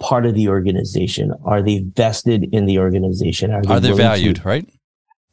part 0.00 0.26
of 0.26 0.34
the 0.34 0.48
organization? 0.48 1.32
Are 1.44 1.62
they 1.62 1.84
vested 1.94 2.48
in 2.52 2.66
the 2.66 2.78
organization? 2.78 3.52
Are 3.52 3.62
they, 3.62 3.74
Are 3.74 3.80
they 3.80 3.92
valued, 3.92 4.36
to? 4.36 4.42
right? 4.42 4.68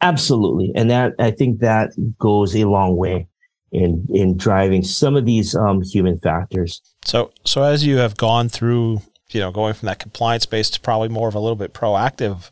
Absolutely. 0.01 0.71
And 0.75 0.89
that, 0.89 1.13
I 1.19 1.31
think 1.31 1.59
that 1.59 1.91
goes 2.19 2.55
a 2.55 2.65
long 2.65 2.95
way 2.95 3.27
in, 3.71 4.05
in 4.13 4.37
driving 4.37 4.83
some 4.83 5.15
of 5.15 5.25
these 5.25 5.55
um, 5.55 5.81
human 5.81 6.19
factors. 6.19 6.81
So, 7.03 7.31
so 7.45 7.63
as 7.63 7.85
you 7.85 7.97
have 7.97 8.17
gone 8.17 8.49
through, 8.49 9.01
you 9.29 9.39
know, 9.39 9.51
going 9.51 9.73
from 9.73 9.87
that 9.87 9.99
compliance 9.99 10.45
based 10.45 10.75
to 10.75 10.81
probably 10.81 11.09
more 11.09 11.27
of 11.27 11.35
a 11.35 11.39
little 11.39 11.55
bit 11.55 11.73
proactive 11.73 12.49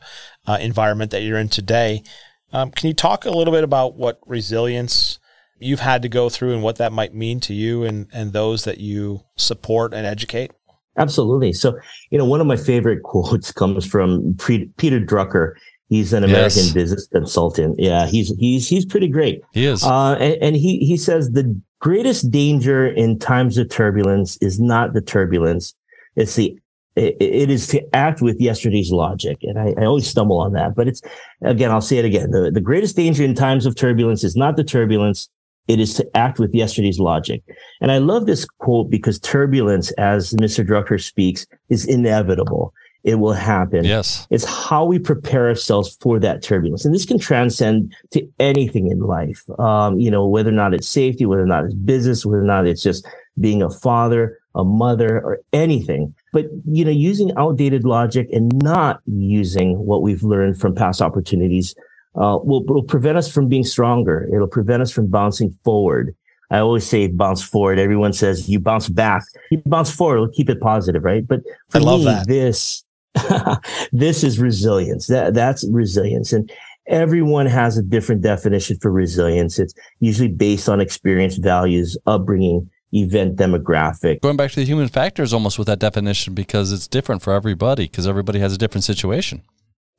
uh, 0.47 0.57
environment 0.59 1.12
that 1.12 1.21
you're 1.21 1.38
in 1.38 1.49
today, 1.49 2.03
um, 2.51 2.71
can 2.71 2.88
you 2.88 2.93
talk 2.93 3.25
a 3.25 3.31
little 3.31 3.53
bit 3.53 3.63
about 3.63 3.95
what 3.95 4.19
resilience 4.25 5.19
you've 5.59 5.79
had 5.79 6.01
to 6.01 6.09
go 6.09 6.29
through 6.29 6.53
and 6.53 6.63
what 6.63 6.77
that 6.77 6.91
might 6.91 7.13
mean 7.13 7.39
to 7.39 7.53
you 7.53 7.83
and, 7.83 8.07
and 8.13 8.33
those 8.33 8.63
that 8.63 8.79
you 8.79 9.21
support 9.36 9.93
and 9.93 10.05
educate? 10.05 10.51
Absolutely. 10.97 11.53
So, 11.53 11.79
you 12.12 12.17
know, 12.17 12.25
one 12.25 12.41
of 12.41 12.47
my 12.47 12.57
favorite 12.57 13.01
quotes 13.03 13.51
comes 13.51 13.86
from 13.86 14.36
Peter 14.38 14.99
Drucker. 14.99 15.53
He's 15.88 16.13
an 16.13 16.23
American 16.23 16.63
yes. 16.63 16.71
business 16.71 17.07
consultant. 17.07 17.75
Yeah, 17.77 18.07
he's 18.07 18.33
he's 18.39 18.67
he's 18.67 18.86
pretty 18.86 19.07
great. 19.07 19.41
He 19.53 19.65
is. 19.65 19.83
Uh, 19.83 20.13
and, 20.13 20.41
and 20.41 20.55
he 20.55 20.79
he 20.79 20.97
says 20.97 21.31
the 21.31 21.59
greatest 21.79 22.31
danger 22.31 22.88
in 22.88 23.19
times 23.19 23.57
of 23.59 23.69
turbulence 23.69 24.38
is 24.41 24.59
not 24.59 24.93
the 24.93 25.01
turbulence; 25.01 25.75
it's 26.15 26.36
the 26.36 26.57
it, 26.95 27.17
it 27.19 27.49
is 27.49 27.67
to 27.67 27.84
act 27.95 28.21
with 28.21 28.39
yesterday's 28.39 28.91
logic. 28.91 29.38
And 29.41 29.60
I, 29.60 29.73
I, 29.82 29.86
always 29.86 30.08
stumble 30.08 30.39
on 30.39 30.53
that. 30.53 30.75
But 30.75 30.88
it's, 30.88 31.01
again, 31.41 31.71
I'll 31.71 31.82
say 31.82 31.97
it 31.97 32.06
again. 32.06 32.32
The, 32.32 32.51
the 32.51 32.62
greatest 32.62 32.95
danger 32.95 33.23
in 33.23 33.34
times 33.34 33.65
of 33.65 33.75
turbulence 33.75 34.23
is 34.23 34.36
not 34.36 34.58
the 34.58 34.63
turbulence, 34.63 35.29
it 35.67 35.79
is 35.79 35.93
to 35.95 36.17
act 36.17 36.39
with 36.39 36.53
yesterday's 36.53 36.99
logic. 36.99 37.41
And 37.82 37.91
I 37.91 37.97
love 37.97 38.25
this 38.25 38.45
quote 38.45 38.89
because 38.89 39.19
turbulence, 39.19 39.91
as 39.93 40.34
Mr. 40.34 40.65
Drucker 40.65 41.01
speaks, 41.01 41.47
is 41.69 41.86
inevitable. 41.86 42.73
It 43.03 43.15
will 43.15 43.34
happen. 43.34 43.84
Yes. 43.84 44.27
It's 44.29 44.45
how 44.45 44.86
we 44.86 44.97
prepare 44.97 45.47
ourselves 45.47 45.97
for 45.99 46.19
that 46.19 46.41
turbulence. 46.41 46.86
And 46.86 46.93
this 46.93 47.06
can 47.06 47.19
transcend 47.19 47.93
to 48.12 48.25
anything 48.39 48.89
in 48.89 48.99
life. 48.99 49.41
Um, 49.60 49.99
you 49.99 50.10
know, 50.10 50.25
whether 50.25 50.49
or 50.49 50.53
not 50.53 50.73
it's 50.73 50.88
safety, 50.88 51.25
whether 51.25 51.43
or 51.43 51.47
not 51.47 51.65
it's 51.65 51.73
business, 51.73 52.25
whether 52.25 52.41
or 52.41 52.45
not 52.45 52.65
it's 52.65 52.82
just 52.82 53.06
being 53.39 53.62
a 53.62 53.69
father, 53.69 54.39
a 54.56 54.63
mother, 54.63 55.19
or 55.19 55.39
anything. 55.51 56.13
But, 56.34 56.48
you 56.65 56.84
know, 56.84 56.91
using 56.91 57.32
outdated 57.38 57.86
logic 57.86 58.28
and 58.34 58.52
not 58.62 59.00
using 59.06 59.78
what 59.78 60.02
we've 60.02 60.24
learned 60.24 60.60
from 60.60 60.76
past 60.76 61.02
opportunities 61.02 61.74
uh, 62.15 62.38
will, 62.43 62.65
will 62.65 62.84
prevent 62.84 63.17
us 63.17 63.32
from 63.32 63.48
being 63.48 63.63
stronger. 63.63 64.28
It'll 64.34 64.48
prevent 64.48 64.82
us 64.82 64.91
from 64.91 65.08
bouncing 65.08 65.58
forward. 65.63 66.15
I 66.52 66.60
always 66.60 66.86
say 66.86 67.08
bounce 67.08 67.41
forward. 67.41 67.80
Everyone 67.80 68.13
says 68.13 68.50
you 68.50 68.60
bounce 68.60 68.89
back. 68.89 69.24
You 69.50 69.62
bounce 69.65 69.89
forward. 69.89 70.19
We'll 70.19 70.30
keep 70.30 70.50
it 70.50 70.60
positive, 70.60 71.04
right? 71.04 71.26
But 71.26 71.41
for 71.69 71.80
me, 71.80 72.06
that. 72.06 72.28
this 72.28 72.84
this 73.91 74.24
is 74.24 74.39
resilience. 74.39 75.08
That 75.08 75.34
that's 75.34 75.67
resilience, 75.69 76.34
and 76.34 76.52
everyone 76.88 77.46
has 77.48 77.78
a 77.78 77.84
different 77.84 78.22
definition 78.22 78.78
for 78.82 78.91
resilience. 78.91 79.58
It's 79.58 79.74
usually 80.00 80.30
based 80.30 80.69
on 80.69 80.80
experience, 80.80 81.38
values, 81.38 81.98
upbringing, 82.06 82.69
event 82.93 83.36
demographic. 83.36 84.21
Going 84.21 84.38
back 84.38 84.51
to 84.51 84.58
the 84.58 84.65
human 84.65 84.88
factors, 84.88 85.34
almost 85.34 85.58
with 85.58 85.67
that 85.67 85.79
definition, 85.79 86.34
because 86.34 86.71
it's 86.71 86.88
different 86.88 87.21
for 87.21 87.34
everybody, 87.34 87.86
because 87.86 88.08
everybody 88.08 88.39
has 88.39 88.53
a 88.53 88.58
different 88.58 88.84
situation. 88.84 89.41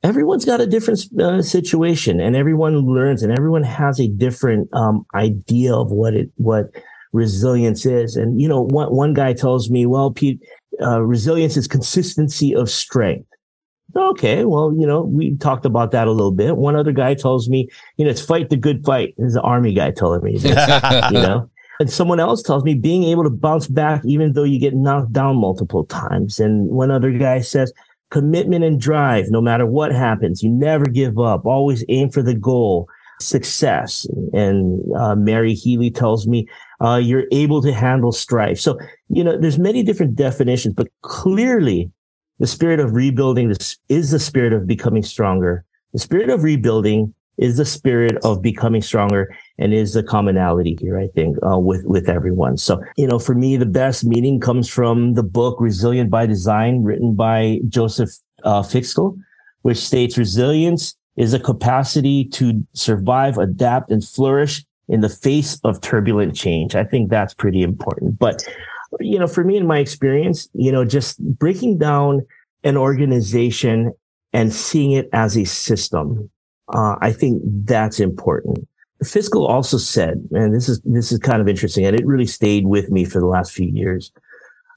Everyone's 0.03 0.45
got 0.45 0.61
a 0.61 0.67
different 0.67 1.03
uh, 1.19 1.41
situation 1.41 2.19
and 2.19 2.35
everyone 2.35 2.77
learns 2.77 3.23
and 3.23 3.31
everyone 3.31 3.63
has 3.63 3.99
a 3.99 4.07
different 4.07 4.69
um, 4.71 5.03
idea 5.15 5.73
of 5.73 5.91
what 5.91 6.13
it 6.13 6.29
what 6.35 6.69
resilience 7.11 7.87
is. 7.87 8.15
And 8.15 8.39
you 8.39 8.47
know 8.47 8.61
one, 8.61 8.89
one 8.89 9.13
guy 9.15 9.33
tells 9.33 9.71
me 9.71 9.87
well 9.87 10.11
Pete, 10.11 10.39
uh, 10.79 11.01
resilience 11.01 11.57
is 11.57 11.67
consistency 11.67 12.53
of 12.53 12.69
strength. 12.69 13.27
Okay 13.95 14.45
well 14.45 14.75
you 14.77 14.85
know 14.85 15.01
we 15.01 15.35
talked 15.37 15.65
about 15.65 15.89
that 15.91 16.07
a 16.07 16.11
little 16.11 16.33
bit. 16.33 16.55
One 16.55 16.75
other 16.75 16.91
guy 16.91 17.15
tells 17.15 17.49
me 17.49 17.67
you 17.97 18.05
know 18.05 18.11
it's 18.11 18.23
fight 18.23 18.51
the 18.51 18.57
good 18.57 18.85
fight. 18.85 19.15
This 19.17 19.29
is 19.29 19.35
an 19.35 19.41
army 19.41 19.73
guy 19.73 19.89
telling 19.89 20.21
me 20.21 20.37
this, 20.37 20.43
you 21.11 21.17
know 21.17 21.49
and 21.79 21.89
someone 21.89 22.19
else 22.19 22.41
tells 22.41 22.63
me 22.63 22.73
being 22.73 23.03
able 23.03 23.23
to 23.23 23.29
bounce 23.29 23.67
back 23.67 24.01
even 24.05 24.33
though 24.33 24.43
you 24.43 24.59
get 24.59 24.73
knocked 24.73 25.13
down 25.13 25.35
multiple 25.37 25.85
times 25.85 26.39
and 26.39 26.69
one 26.69 26.91
other 26.91 27.11
guy 27.11 27.41
says 27.41 27.73
commitment 28.15 28.63
and 28.63 28.79
drive, 28.79 29.29
no 29.29 29.41
matter 29.41 29.65
what 29.65 29.91
happens. 29.91 30.41
You 30.43 30.49
never 30.49 30.85
give 30.85 31.19
up. 31.19 31.45
Always 31.45 31.83
aim 31.89 32.09
for 32.09 32.21
the 32.21 32.33
goal, 32.33 32.87
success. 33.19 34.07
And 34.33 34.81
uh, 34.95 35.15
Mary 35.15 35.53
Healy 35.53 35.91
tells 35.91 36.27
me 36.27 36.47
uh, 36.81 37.01
you're 37.03 37.25
able 37.31 37.61
to 37.61 37.73
handle 37.73 38.11
strife. 38.11 38.59
So, 38.59 38.77
you 39.09 39.23
know, 39.23 39.37
there's 39.37 39.59
many 39.59 39.83
different 39.83 40.15
definitions, 40.15 40.75
but 40.75 40.87
clearly 41.01 41.91
the 42.39 42.47
spirit 42.47 42.79
of 42.79 42.93
rebuilding 42.93 43.53
is 43.89 44.11
the 44.11 44.19
spirit 44.19 44.53
of 44.53 44.67
becoming 44.67 45.03
stronger. 45.03 45.65
The 45.93 45.99
spirit 45.99 46.29
of 46.29 46.43
rebuilding 46.43 47.13
is 47.37 47.57
the 47.57 47.65
spirit 47.65 48.17
of 48.23 48.41
becoming 48.41 48.81
stronger 48.81 49.35
and 49.57 49.73
is 49.73 49.93
the 49.93 50.03
commonality 50.03 50.77
here, 50.79 50.99
I 50.99 51.07
think, 51.07 51.37
uh, 51.45 51.57
with, 51.57 51.85
with 51.85 52.09
everyone. 52.09 52.57
So, 52.57 52.81
you 52.97 53.07
know, 53.07 53.19
for 53.19 53.35
me, 53.35 53.57
the 53.57 53.65
best 53.65 54.03
meaning 54.03 54.39
comes 54.39 54.67
from 54.67 55.13
the 55.13 55.23
book 55.23 55.57
Resilient 55.59 56.09
by 56.09 56.25
Design, 56.25 56.83
written 56.83 57.15
by 57.15 57.59
Joseph 57.69 58.09
uh, 58.43 58.63
which 59.61 59.77
states 59.77 60.17
resilience 60.17 60.95
is 61.15 61.33
a 61.33 61.39
capacity 61.39 62.25
to 62.25 62.65
survive, 62.73 63.37
adapt, 63.37 63.89
and 63.89 64.03
flourish 64.03 64.63
in 64.87 65.01
the 65.01 65.09
face 65.09 65.59
of 65.63 65.81
turbulent 65.81 66.35
change. 66.35 66.75
I 66.75 66.83
think 66.83 67.09
that's 67.09 67.33
pretty 67.33 67.63
important. 67.63 68.19
But, 68.19 68.45
you 68.99 69.17
know, 69.17 69.27
for 69.27 69.43
me 69.43 69.57
in 69.57 69.65
my 69.65 69.79
experience, 69.79 70.47
you 70.53 70.71
know, 70.71 70.85
just 70.85 71.19
breaking 71.19 71.77
down 71.77 72.25
an 72.63 72.77
organization 72.77 73.93
and 74.33 74.53
seeing 74.53 74.91
it 74.91 75.09
as 75.13 75.37
a 75.37 75.45
system, 75.45 76.29
uh, 76.73 76.97
I 76.99 77.11
think 77.11 77.41
that's 77.45 77.99
important. 77.99 78.67
Fiksel 79.03 79.47
also 79.47 79.77
said, 79.77 80.27
and 80.31 80.55
this 80.55 80.69
is 80.69 80.81
this 80.81 81.11
is 81.11 81.19
kind 81.19 81.41
of 81.41 81.47
interesting, 81.47 81.85
and 81.85 81.99
it 81.99 82.05
really 82.05 82.25
stayed 82.25 82.65
with 82.65 82.89
me 82.89 83.05
for 83.05 83.19
the 83.19 83.27
last 83.27 83.51
few 83.51 83.67
years. 83.67 84.11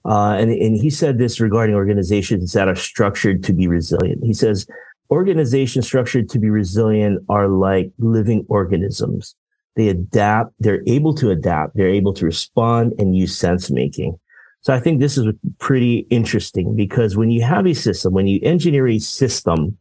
Uh, 0.04 0.32
and, 0.32 0.50
and 0.50 0.76
he 0.76 0.90
said 0.90 1.18
this 1.18 1.40
regarding 1.40 1.74
organizations 1.74 2.52
that 2.52 2.68
are 2.68 2.74
structured 2.74 3.44
to 3.44 3.52
be 3.52 3.66
resilient. 3.66 4.24
He 4.24 4.32
says, 4.32 4.66
organizations 5.10 5.86
structured 5.86 6.28
to 6.30 6.38
be 6.38 6.50
resilient 6.50 7.22
are 7.28 7.48
like 7.48 7.90
living 7.98 8.46
organisms. 8.48 9.34
They 9.76 9.88
adapt, 9.88 10.54
they're 10.58 10.82
able 10.86 11.14
to 11.16 11.30
adapt, 11.30 11.76
they're 11.76 11.88
able 11.88 12.14
to 12.14 12.24
respond 12.24 12.94
and 12.98 13.16
use 13.16 13.36
sense 13.36 13.70
making. 13.70 14.18
So 14.62 14.74
I 14.74 14.80
think 14.80 14.98
this 14.98 15.16
is 15.16 15.26
pretty 15.58 16.06
interesting 16.10 16.74
because 16.74 17.16
when 17.16 17.30
you 17.30 17.42
have 17.42 17.66
a 17.66 17.74
system, 17.74 18.12
when 18.12 18.26
you 18.26 18.40
engineer 18.42 18.88
a 18.88 18.98
system 18.98 19.78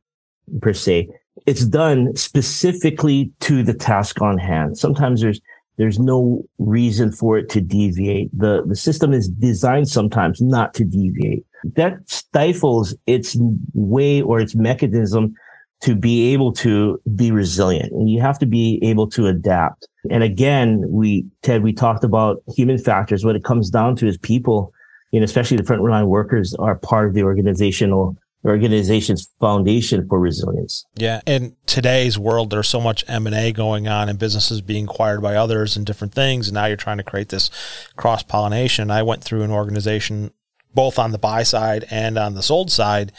per 0.61 0.73
se, 0.73 1.09
it's 1.45 1.65
done 1.65 2.15
specifically 2.15 3.31
to 3.41 3.63
the 3.63 3.73
task 3.73 4.21
on 4.21 4.37
hand. 4.37 4.77
Sometimes 4.77 5.21
there's 5.21 5.41
there's 5.77 5.99
no 5.99 6.43
reason 6.57 7.11
for 7.11 7.37
it 7.37 7.49
to 7.49 7.61
deviate. 7.61 8.29
The 8.37 8.63
the 8.65 8.75
system 8.75 9.13
is 9.13 9.29
designed 9.29 9.89
sometimes 9.89 10.41
not 10.41 10.73
to 10.75 10.83
deviate. 10.83 11.45
That 11.75 11.97
stifles 12.07 12.95
its 13.05 13.37
way 13.73 14.21
or 14.21 14.39
its 14.39 14.55
mechanism 14.55 15.35
to 15.81 15.95
be 15.95 16.33
able 16.33 16.51
to 16.51 16.99
be 17.15 17.31
resilient. 17.31 17.91
And 17.91 18.09
you 18.09 18.19
have 18.21 18.39
to 18.39 18.45
be 18.45 18.79
able 18.81 19.07
to 19.11 19.27
adapt. 19.27 19.87
And 20.09 20.23
again, 20.23 20.83
we 20.87 21.25
Ted, 21.43 21.61
we 21.61 21.73
talked 21.73 22.03
about 22.03 22.41
human 22.55 22.77
factors. 22.77 23.23
What 23.23 23.35
it 23.35 23.43
comes 23.43 23.69
down 23.69 23.95
to 23.97 24.07
is 24.07 24.17
people, 24.17 24.73
you 25.11 25.19
know, 25.19 25.25
especially 25.25 25.57
the 25.57 25.63
frontline 25.63 26.07
workers 26.07 26.55
are 26.55 26.75
part 26.75 27.07
of 27.07 27.13
the 27.13 27.23
organizational 27.23 28.17
organization's 28.45 29.29
foundation 29.39 30.07
for 30.07 30.19
resilience. 30.19 30.85
Yeah, 30.95 31.21
in 31.25 31.55
today's 31.65 32.17
world, 32.17 32.49
there's 32.49 32.67
so 32.67 32.79
much 32.79 33.03
M 33.07 33.27
and 33.27 33.35
A 33.35 33.51
going 33.51 33.87
on, 33.87 34.09
and 34.09 34.19
businesses 34.19 34.61
being 34.61 34.85
acquired 34.85 35.21
by 35.21 35.35
others 35.35 35.75
and 35.75 35.85
different 35.85 36.13
things. 36.13 36.47
And 36.47 36.55
now 36.55 36.65
you're 36.65 36.77
trying 36.77 36.97
to 36.97 37.03
create 37.03 37.29
this 37.29 37.49
cross 37.95 38.23
pollination. 38.23 38.91
I 38.91 39.03
went 39.03 39.23
through 39.23 39.43
an 39.43 39.51
organization 39.51 40.31
both 40.73 40.99
on 40.99 41.11
the 41.11 41.17
buy 41.17 41.43
side 41.43 41.85
and 41.89 42.17
on 42.17 42.35
the 42.35 42.43
sold 42.43 42.71
side, 42.71 43.11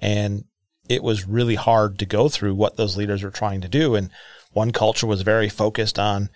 and 0.00 0.44
it 0.88 1.02
was 1.02 1.28
really 1.28 1.54
hard 1.54 1.98
to 1.98 2.06
go 2.06 2.28
through 2.28 2.54
what 2.54 2.76
those 2.76 2.96
leaders 2.96 3.22
were 3.22 3.30
trying 3.30 3.60
to 3.60 3.68
do. 3.68 3.94
And 3.94 4.10
one 4.52 4.72
culture 4.72 5.06
was 5.06 5.22
very 5.22 5.48
focused 5.48 5.98
on 5.98 6.28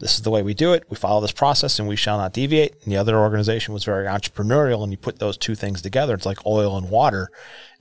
this 0.00 0.14
is 0.14 0.22
the 0.22 0.30
way 0.30 0.42
we 0.42 0.54
do 0.54 0.72
it. 0.72 0.84
We 0.88 0.96
follow 0.96 1.20
this 1.20 1.32
process 1.32 1.78
and 1.78 1.88
we 1.88 1.96
shall 1.96 2.18
not 2.18 2.32
deviate. 2.32 2.74
And 2.82 2.92
the 2.92 2.96
other 2.96 3.16
organization 3.16 3.74
was 3.74 3.84
very 3.84 4.06
entrepreneurial. 4.06 4.82
And 4.82 4.92
you 4.92 4.98
put 4.98 5.18
those 5.18 5.36
two 5.36 5.54
things 5.54 5.82
together, 5.82 6.14
it's 6.14 6.26
like 6.26 6.44
oil 6.46 6.76
and 6.76 6.90
water. 6.90 7.30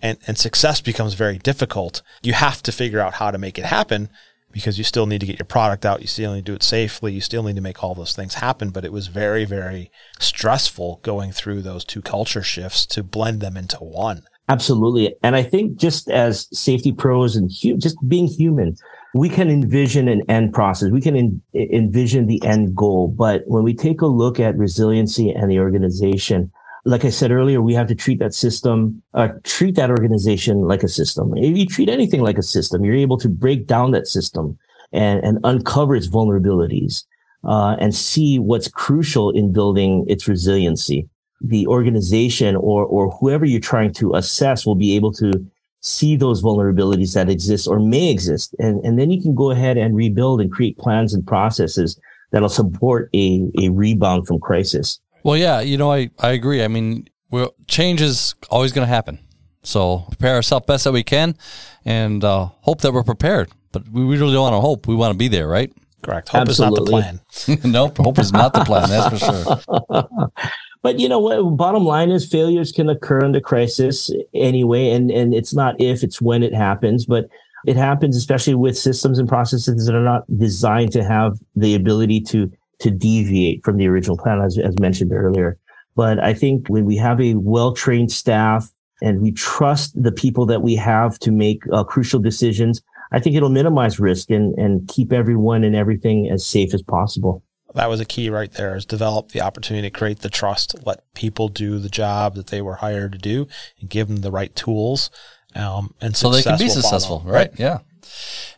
And, 0.02 0.18
and 0.28 0.38
success 0.38 0.82
becomes 0.82 1.14
very 1.14 1.38
difficult. 1.38 2.02
You 2.22 2.34
have 2.34 2.64
to 2.64 2.72
figure 2.72 3.00
out 3.00 3.16
how 3.16 3.32
to 3.32 3.38
make 3.38 3.58
it 3.58 3.66
happen 3.66 4.10
because 4.52 4.78
you 4.78 4.84
still 4.84 5.06
need 5.06 5.20
to 5.20 5.28
get 5.28 5.40
your 5.40 5.46
product 5.46 5.86
out. 5.86 6.02
You 6.02 6.08
still 6.08 6.34
need 6.34 6.46
to 6.46 6.52
do 6.52 6.56
it 6.56 6.64
safely. 6.64 7.14
You 7.14 7.22
still 7.22 7.44
need 7.44 7.56
to 7.56 7.62
make 7.62 7.84
all 7.84 7.94
those 7.94 8.16
things 8.16 8.36
happen. 8.36 8.70
But 8.70 8.86
it 8.86 8.92
was 8.92 9.08
very, 9.08 9.46
very 9.46 9.92
stressful 10.20 11.00
going 11.04 11.32
through 11.32 11.62
those 11.62 11.86
two 11.86 12.02
culture 12.02 12.44
shifts 12.44 12.86
to 12.88 13.04
blend 13.04 13.42
them 13.42 13.58
into 13.58 13.78
one. 13.78 14.24
Absolutely. 14.50 15.16
And 15.24 15.36
I 15.36 15.44
think 15.44 15.78
just 15.78 16.10
as 16.10 16.48
safety 16.58 16.94
pros 16.94 17.36
and 17.36 17.52
hu- 17.52 17.78
just 17.78 17.98
being 18.08 18.28
human, 18.28 18.78
we 19.14 19.30
can 19.30 19.50
envision 19.50 20.08
an 20.08 20.22
end 20.30 20.54
process. 20.54 20.92
We 20.92 21.02
can 21.02 21.42
envision 21.54 22.28
the 22.28 22.44
end 22.44 22.76
goal. 22.76 23.08
But 23.08 23.44
when 23.48 23.64
we 23.64 23.74
take 23.74 24.02
a 24.02 24.08
look 24.08 24.40
at 24.40 24.58
resiliency 24.58 25.32
and 25.32 25.50
the 25.50 25.60
organization, 25.60 26.52
like 26.86 27.04
I 27.04 27.10
said 27.10 27.32
earlier, 27.32 27.62
we 27.62 27.74
have 27.74 27.88
to 27.88 27.96
treat 27.96 28.20
that 28.20 28.34
system, 28.34 29.02
uh, 29.14 29.30
treat 29.44 29.76
that 29.76 29.90
organization 29.90 30.62
like 30.62 30.84
a 30.84 30.88
system. 30.88 31.34
If 31.36 31.58
you 31.58 31.66
treat 31.66 31.90
anything 31.90 32.22
like 32.22 32.38
a 32.38 32.44
system, 32.44 32.86
you're 32.86 32.96
able 32.96 33.18
to 33.18 33.30
break 33.30 33.68
down 33.68 33.92
that 33.92 34.08
system 34.08 34.58
and, 34.94 35.24
and 35.24 35.40
uncover 35.44 35.96
its 35.96 36.08
vulnerabilities, 36.08 37.04
uh, 37.44 37.76
and 37.80 37.94
see 37.94 38.40
what's 38.40 38.70
crucial 38.70 39.32
in 39.32 39.52
building 39.52 40.06
its 40.08 40.28
resiliency. 40.28 41.10
The 41.42 41.68
organization 41.68 42.56
or, 42.56 42.86
or 42.86 43.12
whoever 43.12 43.46
you're 43.46 43.60
trying 43.60 43.94
to 43.96 44.14
assess 44.16 44.66
will 44.66 44.76
be 44.76 44.96
able 44.96 45.12
to 45.14 45.46
see 45.88 46.18
those 46.18 46.44
vulnerabilities 46.44 47.14
that 47.14 47.30
exist 47.30 47.68
or 47.68 47.80
may 47.80 48.12
exist. 48.12 48.54
And, 48.60 48.84
and 48.86 49.00
then 49.00 49.10
you 49.10 49.22
can 49.22 49.34
go 49.34 49.52
ahead 49.52 49.78
and 49.78 49.96
rebuild 49.96 50.42
and 50.42 50.52
create 50.52 50.78
plans 50.78 51.14
and 51.14 51.26
processes 51.26 52.00
that'll 52.32 52.50
support 52.50 53.10
a, 53.14 53.50
a 53.60 53.70
rebound 53.70 54.28
from 54.28 54.40
crisis. 54.40 55.00
Well, 55.24 55.38
yeah, 55.38 55.62
you 55.62 55.78
know, 55.78 55.92
I, 55.92 56.10
I 56.20 56.32
agree. 56.32 56.64
I 56.64 56.68
mean, 56.68 57.08
well, 57.32 57.56
change 57.68 58.02
is 58.02 58.36
always 58.50 58.74
going 58.74 58.86
to 58.86 58.94
happen. 58.94 59.20
So 59.64 60.00
prepare 60.10 60.36
ourselves 60.36 60.66
best 60.66 60.84
that 60.84 60.92
we 60.92 61.04
can 61.04 61.38
and 61.86 62.24
uh, 62.24 62.50
hope 62.62 62.82
that 62.82 62.94
we're 62.94 63.04
prepared. 63.04 63.50
But 63.72 63.88
we 63.90 64.02
really 64.02 64.34
don't 64.34 64.42
want 64.42 64.56
to 64.56 64.62
hope. 64.62 64.88
We 64.88 64.96
want 64.96 65.14
to 65.14 65.18
be 65.18 65.28
there, 65.28 65.48
right? 65.48 65.72
Correct. 66.04 66.30
Hope 66.30 66.42
Absolutely. 66.42 67.00
is 67.00 67.06
not 67.06 67.18
the 67.48 67.58
plan. 67.58 67.72
nope. 67.72 67.98
Hope 67.98 68.20
is 68.20 68.32
not 68.32 68.54
the 68.54 68.64
plan. 68.64 68.90
That's 68.90 69.20
for 69.20 69.26
sure. 69.26 70.42
But 70.82 71.00
you 71.00 71.10
know 71.10 71.20
what? 71.20 71.58
Bottom 71.58 71.86
line 71.86 72.12
is 72.12 72.30
failures 72.30 72.72
can 72.72 72.90
occur 72.90 73.24
under 73.24 73.40
crisis 73.40 74.12
anyway, 74.34 74.92
and 74.92 75.12
and 75.12 75.34
it's 75.34 75.54
not 75.54 75.80
if, 75.80 76.04
it's 76.04 76.22
when 76.22 76.44
it 76.44 76.54
happens. 76.54 77.06
But 77.06 77.28
it 77.66 77.76
happens, 77.76 78.16
especially 78.16 78.56
with 78.56 78.78
systems 78.78 79.20
and 79.20 79.28
processes 79.28 79.86
that 79.86 79.96
are 79.96 80.04
not 80.04 80.24
designed 80.38 80.92
to 80.94 81.04
have 81.04 81.38
the 81.56 81.76
ability 81.76 82.22
to 82.22 82.52
to 82.80 82.92
deviate 82.92 83.64
from 83.64 83.78
the 83.78 83.88
original 83.88 84.18
plan, 84.18 84.40
as, 84.42 84.58
as 84.58 84.78
mentioned 84.80 85.12
earlier. 85.12 85.58
But 85.96 86.20
I 86.20 86.34
think 86.34 86.68
when 86.68 86.86
we 86.86 86.96
have 86.98 87.20
a 87.20 87.36
well 87.36 87.74
trained 87.74 88.12
staff 88.12 88.72
and 89.02 89.20
we 89.22 89.32
trust 89.32 90.02
the 90.02 90.12
people 90.12 90.46
that 90.46 90.62
we 90.62 90.76
have 90.76 91.18
to 91.20 91.32
make 91.32 91.64
uh, 91.74 91.84
crucial 91.84 92.20
decisions, 92.20 92.82
I 93.12 93.20
think 93.20 93.36
it'll 93.36 93.50
minimize 93.50 94.00
risk 94.00 94.30
and 94.30 94.54
and 94.60 94.88
keep 94.88 95.12
everyone 95.12 95.64
and 95.64 95.76
everything 95.76 96.30
as 96.30 96.46
safe 96.46 96.74
as 96.74 96.84
possible 96.84 97.44
that 97.78 97.90
was 97.90 98.00
a 98.00 98.06
key 98.06 98.30
right 98.30 98.54
there 98.54 98.76
is 98.76 98.86
develop 98.86 99.32
the 99.32 99.42
opportunity 99.42 99.90
to 99.90 99.98
create 99.98 100.20
the 100.20 100.30
trust 100.30 100.76
let 100.86 101.02
people 101.14 101.48
do 101.48 101.80
the 101.80 101.90
job 101.90 102.36
that 102.36 102.48
they 102.48 102.62
were 102.62 102.76
hired 102.76 103.12
to 103.12 103.18
do 103.18 103.48
and 103.80 103.90
give 103.90 104.08
them 104.08 104.18
the 104.18 104.32
right 104.32 104.56
tools 104.56 105.10
um, 105.56 105.94
and 106.02 106.16
so 106.16 106.30
they 106.30 106.44
can 106.44 106.58
be 106.58 106.70
successful 106.70 107.22
right? 107.26 107.50
right? 107.52 107.60
yeah 107.60 107.80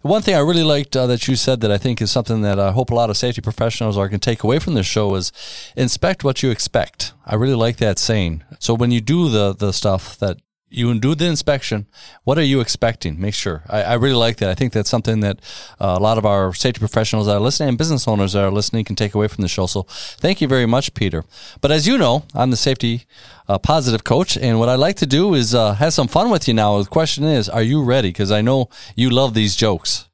one 0.01 0.21
thing 0.21 0.35
I 0.35 0.39
really 0.39 0.63
liked 0.63 0.95
uh, 0.95 1.07
that 1.07 1.27
you 1.27 1.35
said 1.35 1.61
that 1.61 1.71
I 1.71 1.77
think 1.77 2.01
is 2.01 2.11
something 2.11 2.41
that 2.41 2.59
I 2.59 2.71
hope 2.71 2.91
a 2.91 2.95
lot 2.95 3.09
of 3.09 3.17
safety 3.17 3.41
professionals 3.41 3.97
are 3.97 4.07
going 4.07 4.19
to 4.19 4.29
take 4.29 4.43
away 4.43 4.59
from 4.59 4.73
this 4.73 4.85
show 4.85 5.15
is 5.15 5.31
inspect 5.75 6.23
what 6.23 6.43
you 6.43 6.51
expect. 6.51 7.13
I 7.25 7.35
really 7.35 7.55
like 7.55 7.77
that 7.77 7.99
saying. 7.99 8.43
So 8.59 8.73
when 8.73 8.91
you 8.91 9.01
do 9.01 9.29
the 9.29 9.53
the 9.53 9.73
stuff 9.73 10.17
that 10.19 10.37
you 10.69 10.97
do 10.99 11.15
the 11.15 11.25
inspection. 11.25 11.87
What 12.23 12.37
are 12.37 12.43
you 12.43 12.59
expecting? 12.61 13.19
Make 13.19 13.33
sure. 13.33 13.63
I, 13.69 13.83
I 13.83 13.93
really 13.95 14.15
like 14.15 14.37
that. 14.37 14.49
I 14.49 14.53
think 14.53 14.73
that's 14.73 14.89
something 14.89 15.19
that 15.21 15.39
uh, 15.79 15.95
a 15.97 15.99
lot 15.99 16.17
of 16.17 16.25
our 16.25 16.53
safety 16.53 16.79
professionals 16.79 17.27
that 17.27 17.35
are 17.35 17.39
listening 17.39 17.69
and 17.69 17.77
business 17.77 18.07
owners 18.07 18.33
that 18.33 18.43
are 18.43 18.51
listening 18.51 18.85
can 18.85 18.95
take 18.95 19.15
away 19.15 19.27
from 19.27 19.41
the 19.41 19.47
show. 19.47 19.65
So 19.65 19.83
thank 19.83 20.41
you 20.41 20.47
very 20.47 20.65
much, 20.65 20.93
Peter. 20.93 21.25
But 21.61 21.71
as 21.71 21.87
you 21.87 21.97
know, 21.97 22.23
I'm 22.35 22.51
the 22.51 22.57
safety 22.57 23.05
uh, 23.47 23.57
positive 23.57 24.03
coach, 24.03 24.37
and 24.37 24.59
what 24.59 24.69
I 24.69 24.75
like 24.75 24.95
to 24.97 25.07
do 25.07 25.33
is 25.33 25.55
uh, 25.55 25.73
have 25.73 25.93
some 25.93 26.07
fun 26.07 26.29
with 26.29 26.47
you 26.47 26.53
now. 26.53 26.81
The 26.81 26.89
question 26.89 27.23
is, 27.23 27.49
are 27.49 27.63
you 27.63 27.83
ready? 27.83 28.09
Because 28.09 28.31
I 28.31 28.41
know 28.41 28.69
you 28.95 29.09
love 29.09 29.33
these 29.33 29.55
jokes. 29.55 30.07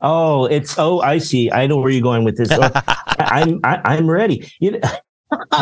Oh, 0.00 0.46
it's 0.46 0.78
oh, 0.78 1.00
I 1.00 1.18
see. 1.18 1.50
I 1.50 1.66
know 1.66 1.76
where 1.76 1.90
you're 1.90 2.02
going 2.02 2.24
with 2.24 2.38
this. 2.38 2.50
Oh, 2.50 2.60
I, 2.74 2.94
I'm 3.18 3.60
I, 3.62 3.74
am 3.74 3.82
i 3.84 3.96
am 3.96 4.10
ready. 4.10 4.50
You 4.58 4.72
know, 4.72 4.80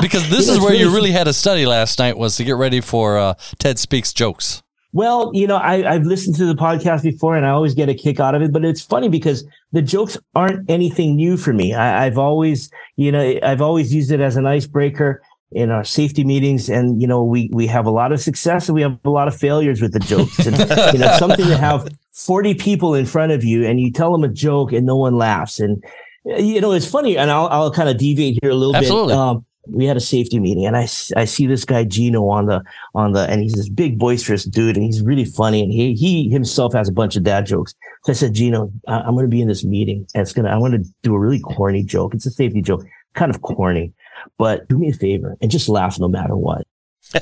because 0.01 0.29
this 0.31 0.49
is 0.51 0.61
where 0.61 0.75
you 0.75 0.95
really 0.95 1.13
had 1.13 1.25
to 1.25 1.33
study 1.33 1.67
last 1.67 1.99
night 1.99 2.17
was 2.17 2.37
to 2.37 2.45
get 2.45 2.57
ready 2.57 2.81
for 2.81 3.19
uh, 3.19 3.35
Ted 3.59 3.79
Speaks 3.79 4.13
Jokes. 4.13 4.63
Well, 4.93 5.31
you 5.35 5.47
know, 5.47 5.57
I, 5.57 5.95
I've 5.95 6.07
listened 6.07 6.37
to 6.37 6.47
the 6.47 6.55
podcast 6.55 7.03
before 7.03 7.37
and 7.37 7.45
I 7.45 7.51
always 7.51 7.75
get 7.75 7.91
a 7.91 7.95
kick 7.95 8.21
out 8.21 8.35
of 8.35 8.41
it, 8.41 8.53
but 8.53 8.65
it's 8.65 8.81
funny 8.81 9.09
because 9.09 9.45
the 9.73 9.83
jokes 9.83 10.17
aren't 10.35 10.69
anything 10.71 11.15
new 11.15 11.37
for 11.37 11.53
me. 11.53 11.75
I, 11.75 12.07
I've 12.07 12.17
always, 12.17 12.71
you 12.97 13.13
know, 13.13 13.39
I've 13.43 13.61
always 13.61 13.93
used 13.93 14.11
it 14.11 14.21
as 14.21 14.37
an 14.37 14.47
icebreaker 14.47 15.21
in 15.53 15.71
our 15.71 15.85
safety 15.85 16.25
meetings 16.25 16.69
and 16.69 17.01
you 17.01 17.09
know 17.09 17.25
we 17.25 17.49
we 17.55 17.67
have 17.67 17.87
a 17.87 17.91
lot 17.91 18.13
of 18.13 18.21
success 18.21 18.69
and 18.69 18.75
we 18.75 18.83
have 18.83 18.99
a 19.05 19.11
lot 19.11 19.29
of 19.29 19.35
failures 19.35 19.81
with 19.81 19.95
the 19.95 19.99
jokes 19.99 20.47
and 20.47 20.59
you 20.93 20.99
know 20.99 21.17
something 21.19 21.47
to 21.47 21.57
have 21.59 21.89
40 22.13 22.53
people 22.55 22.95
in 22.95 23.07
front 23.07 23.33
of 23.33 23.43
you 23.43 23.65
and 23.65 23.81
you 23.81 23.91
tell 23.91 24.13
them 24.13 24.25
a 24.25 24.29
joke 24.29 24.73
and 24.73 24.85
no 24.85 24.97
one 24.97 25.17
laughs 25.17 25.59
and 25.59 25.83
you 26.25 26.61
know 26.61 26.73
it's 26.73 26.89
funny 26.89 27.17
and 27.17 27.31
i'll, 27.31 27.47
I'll 27.47 27.73
kind 27.73 27.89
of 27.89 27.97
deviate 27.97 28.39
here 28.43 28.51
a 28.51 28.55
little 28.55 28.77
Absolutely. 28.77 29.15
bit 29.15 29.19
um, 29.19 29.47
we 29.67 29.85
had 29.85 29.97
a 29.97 30.01
safety 30.01 30.39
meeting 30.39 30.67
and 30.67 30.77
I, 30.77 30.89
I 31.17 31.25
see 31.25 31.47
this 31.47 31.65
guy 31.65 31.85
Gino 31.85 32.29
on 32.29 32.47
the 32.47 32.63
on 32.95 33.13
the 33.13 33.29
and 33.29 33.43
he's 33.43 33.55
this 33.55 33.69
big 33.69 33.99
boisterous 33.99 34.45
dude 34.45 34.77
and 34.77 34.85
he's 34.85 35.03
really 35.03 35.25
funny 35.25 35.63
and 35.63 35.73
he 35.73 35.95
he 35.95 36.31
himself 36.31 36.73
has 36.73 36.89
a 36.89 36.93
bunch 36.93 37.17
of 37.17 37.23
dad 37.23 37.47
jokes. 37.47 37.75
So 38.05 38.13
I 38.13 38.15
said, 38.15 38.35
Gino, 38.35 38.73
I, 38.87 39.01
am 39.01 39.15
going 39.15 39.25
to 39.25 39.31
be 39.31 39.43
in 39.43 39.49
this 39.49 39.65
meeting 39.65 40.07
and 40.15 40.23
it's 40.23 40.33
gonna 40.33 40.51
I 40.51 40.57
want 40.57 40.75
to 40.75 40.91
do 41.03 41.15
a 41.15 41.19
really 41.19 41.41
corny 41.41 41.83
joke. 41.83 42.15
It's 42.15 42.27
a 42.27 42.31
safety 42.31 42.63
joke, 42.63 42.85
kind 43.15 43.35
of 43.35 43.43
corny, 43.43 43.93
but 44.39 44.69
do 44.69 44.79
me 44.79 44.91
a 44.91 44.95
favor 44.95 45.37
and 45.41 45.51
just 45.51 45.69
laugh 45.69 45.99
no 45.99 46.09
matter 46.09 46.37
what. 46.37 46.67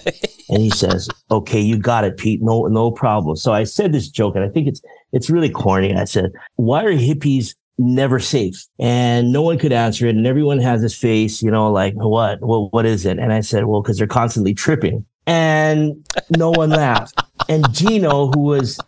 and 0.49 0.61
he 0.61 0.71
says, 0.71 1.09
"Okay, 1.31 1.61
you 1.61 1.79
got 1.79 2.03
it, 2.03 2.17
Pete. 2.17 2.43
No, 2.43 2.67
no 2.67 2.91
problem." 2.91 3.37
So 3.37 3.53
I 3.53 3.63
said 3.63 3.93
this 3.93 4.09
joke, 4.09 4.35
and 4.35 4.45
I 4.45 4.49
think 4.49 4.67
it's 4.67 4.83
it's 5.13 5.31
really 5.31 5.49
corny. 5.49 5.95
I 5.95 6.05
said, 6.05 6.33
why 6.57 6.85
are 6.85 6.93
hippies 6.93 7.55
never 7.79 8.21
safe? 8.21 8.67
And 8.79 9.33
no 9.33 9.43
one 9.43 9.59
could 9.59 9.73
answer 9.73 10.07
it. 10.07 10.17
And 10.17 10.27
everyone 10.27 10.59
has 10.61 10.83
this 10.83 10.97
face, 10.97 11.43
you 11.43 11.51
know, 11.51 11.71
like, 11.71 11.95
what? 11.95 12.41
Well, 12.41 12.69
what 12.71 12.87
is 12.87 13.07
it? 13.07 13.19
And 13.19 13.33
I 13.33 13.41
said, 13.41 13.67
well, 13.67 13.83
because 13.83 13.99
they're 13.99 14.07
constantly 14.07 14.55
tripping. 14.55 15.05
And 15.27 16.07
no 16.37 16.51
one 16.51 16.71
laughed. 16.71 17.21
And 17.49 17.73
Gino, 17.73 18.29
who 18.29 18.41
was 18.41 18.79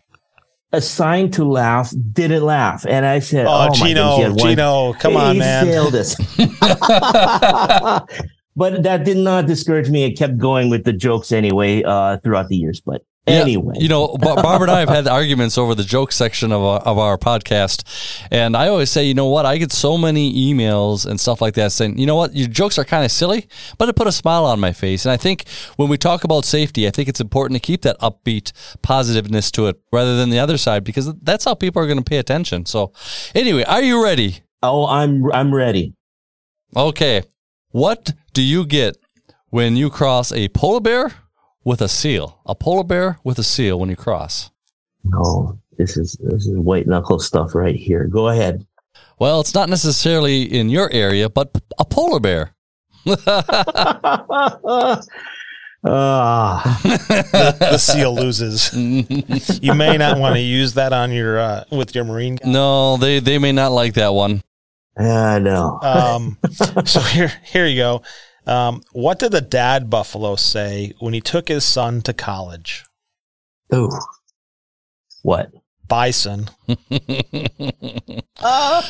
assigned 0.72 1.34
to 1.34 1.44
laugh, 1.44 1.92
didn't 2.12 2.44
laugh. 2.44 2.86
And 2.86 3.04
I 3.04 3.18
said, 3.18 3.46
Oh, 3.46 3.68
oh 3.68 3.74
Gino, 3.74 4.34
Gino, 4.36 4.92
come 4.94 5.16
on, 5.16 5.34
he 5.34 5.40
man. 5.40 5.66
Failed 5.66 5.94
us. 5.94 6.14
but 8.58 8.82
that 8.82 9.04
did 9.04 9.16
not 9.16 9.46
discourage 9.46 9.88
me. 9.88 10.02
It 10.04 10.18
kept 10.18 10.36
going 10.36 10.68
with 10.68 10.82
the 10.82 10.92
jokes 10.92 11.30
anyway 11.30 11.84
uh, 11.84 12.16
throughout 12.18 12.48
the 12.48 12.56
years. 12.56 12.80
But 12.80 13.04
yeah, 13.28 13.34
anyway, 13.34 13.74
you 13.78 13.88
know, 13.88 14.16
Barb 14.20 14.62
and 14.62 14.70
I 14.70 14.80
have 14.80 14.88
had 14.88 15.06
arguments 15.06 15.56
over 15.56 15.76
the 15.76 15.84
joke 15.84 16.10
section 16.10 16.50
of 16.50 16.60
our, 16.60 16.80
of 16.80 16.98
our 16.98 17.16
podcast, 17.16 17.84
and 18.32 18.56
I 18.56 18.66
always 18.66 18.90
say, 18.90 19.04
you 19.04 19.14
know 19.14 19.28
what, 19.28 19.46
I 19.46 19.58
get 19.58 19.70
so 19.70 19.96
many 19.96 20.52
emails 20.52 21.06
and 21.06 21.20
stuff 21.20 21.40
like 21.40 21.54
that 21.54 21.70
saying, 21.70 21.98
you 21.98 22.06
know 22.06 22.16
what, 22.16 22.34
your 22.34 22.48
jokes 22.48 22.80
are 22.80 22.84
kind 22.84 23.04
of 23.04 23.12
silly, 23.12 23.46
but 23.78 23.88
it 23.88 23.94
put 23.94 24.08
a 24.08 24.12
smile 24.12 24.44
on 24.44 24.58
my 24.58 24.72
face. 24.72 25.04
And 25.04 25.12
I 25.12 25.16
think 25.16 25.46
when 25.76 25.88
we 25.88 25.96
talk 25.96 26.24
about 26.24 26.44
safety, 26.44 26.88
I 26.88 26.90
think 26.90 27.08
it's 27.08 27.20
important 27.20 27.62
to 27.62 27.64
keep 27.64 27.82
that 27.82 27.96
upbeat 28.00 28.50
positiveness 28.82 29.52
to 29.52 29.68
it 29.68 29.80
rather 29.92 30.16
than 30.16 30.30
the 30.30 30.40
other 30.40 30.58
side 30.58 30.82
because 30.82 31.14
that's 31.22 31.44
how 31.44 31.54
people 31.54 31.80
are 31.80 31.86
going 31.86 31.98
to 31.98 32.04
pay 32.04 32.18
attention. 32.18 32.66
So, 32.66 32.92
anyway, 33.36 33.62
are 33.64 33.82
you 33.82 34.02
ready? 34.02 34.40
Oh, 34.64 34.84
I'm 34.86 35.30
I'm 35.32 35.54
ready. 35.54 35.94
Okay, 36.76 37.22
what 37.70 38.12
do 38.32 38.42
you 38.42 38.66
get 38.66 38.96
when 39.50 39.76
you 39.76 39.90
cross 39.90 40.32
a 40.32 40.48
polar 40.48 40.80
bear? 40.80 41.12
with 41.68 41.82
a 41.82 41.88
seal, 41.88 42.40
a 42.46 42.54
polar 42.54 42.82
bear 42.82 43.18
with 43.24 43.38
a 43.38 43.42
seal 43.42 43.78
when 43.78 43.90
you 43.90 43.96
cross. 43.96 44.50
No, 45.04 45.58
this 45.76 45.98
is 45.98 46.16
this 46.18 46.46
is 46.46 46.56
white 46.56 46.86
knuckle 46.86 47.18
stuff 47.18 47.54
right 47.54 47.76
here. 47.76 48.06
Go 48.06 48.28
ahead. 48.28 48.66
Well, 49.18 49.40
it's 49.40 49.54
not 49.54 49.68
necessarily 49.68 50.42
in 50.42 50.70
your 50.70 50.90
area, 50.90 51.28
but 51.28 51.50
a 51.78 51.84
polar 51.84 52.20
bear. 52.20 52.54
Ah, 55.86 56.80
the, 56.82 57.56
the, 57.60 57.78
seal 57.78 58.12
loses. 58.12 58.74
you 59.62 59.74
may 59.74 59.96
not 59.96 60.18
want 60.18 60.34
to 60.34 60.40
use 60.40 60.74
that 60.74 60.92
on 60.92 61.12
your 61.12 61.38
uh, 61.38 61.64
with 61.70 61.94
your 61.94 62.02
marine. 62.02 62.34
Guy. 62.34 62.50
No, 62.50 62.96
they 62.96 63.20
they 63.20 63.38
may 63.38 63.52
not 63.52 63.70
like 63.70 63.94
that 63.94 64.12
one. 64.12 64.42
I 64.98 65.38
know. 65.38 65.78
Um, 65.80 66.38
so 66.84 67.00
here 67.00 67.32
here 67.44 67.66
you 67.66 67.76
go. 67.76 68.02
Um, 68.46 68.82
what 68.92 69.18
did 69.18 69.32
the 69.32 69.40
dad 69.40 69.90
buffalo 69.90 70.34
say 70.36 70.92
when 71.00 71.14
he 71.14 71.20
took 71.20 71.48
his 71.48 71.64
son 71.64 72.02
to 72.02 72.12
college? 72.12 72.84
Ooh. 73.74 73.90
What? 75.22 75.50
Bison. 75.86 76.48
uh, 76.68 76.76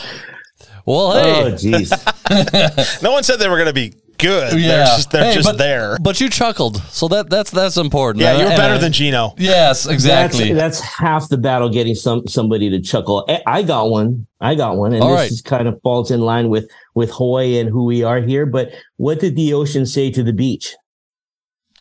well, 0.86 1.12
hey. 1.12 1.42
Oh, 1.42 1.52
jeez. 1.52 3.02
no 3.02 3.12
one 3.12 3.24
said 3.24 3.36
they 3.36 3.48
were 3.48 3.56
going 3.56 3.66
to 3.66 3.72
be 3.72 3.94
good. 4.18 4.60
Yeah. 4.60 4.68
They're 4.68 4.86
just, 4.86 5.10
they're 5.10 5.24
hey, 5.24 5.34
just 5.34 5.48
but, 5.48 5.58
there. 5.58 5.96
But 6.00 6.20
you 6.20 6.28
chuckled, 6.28 6.82
so 6.90 7.08
that 7.08 7.30
that's 7.30 7.50
that's 7.50 7.76
important. 7.76 8.22
Yeah, 8.22 8.32
uh, 8.32 8.40
you're 8.40 8.48
better 8.50 8.78
than 8.78 8.92
Gino. 8.92 9.34
Yes, 9.38 9.86
exactly. 9.86 10.52
That's, 10.52 10.80
that's, 10.80 10.94
half 10.94 11.28
the 11.28 11.38
battle 11.38 11.70
getting 11.70 11.94
some 11.94 12.26
somebody 12.26 12.68
to 12.70 12.80
chuckle. 12.80 13.24
Eh, 13.28 13.40
I 13.46 13.62
got 13.62 13.90
one. 13.90 14.26
I 14.40 14.54
got 14.54 14.76
one, 14.76 14.92
and 14.92 15.02
All 15.02 15.10
this 15.10 15.18
right. 15.18 15.30
is 15.30 15.40
kind 15.40 15.68
of 15.68 15.80
falls 15.82 16.10
in 16.10 16.20
line 16.20 16.48
with 16.50 16.70
with 16.94 17.10
Hawaii 17.12 17.58
and 17.58 17.70
who 17.70 17.84
we 17.84 18.02
are 18.02 18.20
here. 18.20 18.46
But 18.46 18.72
what 18.96 19.20
did 19.20 19.36
the 19.36 19.54
ocean 19.54 19.86
say 19.86 20.10
to 20.10 20.22
the 20.22 20.32
beach? 20.32 20.74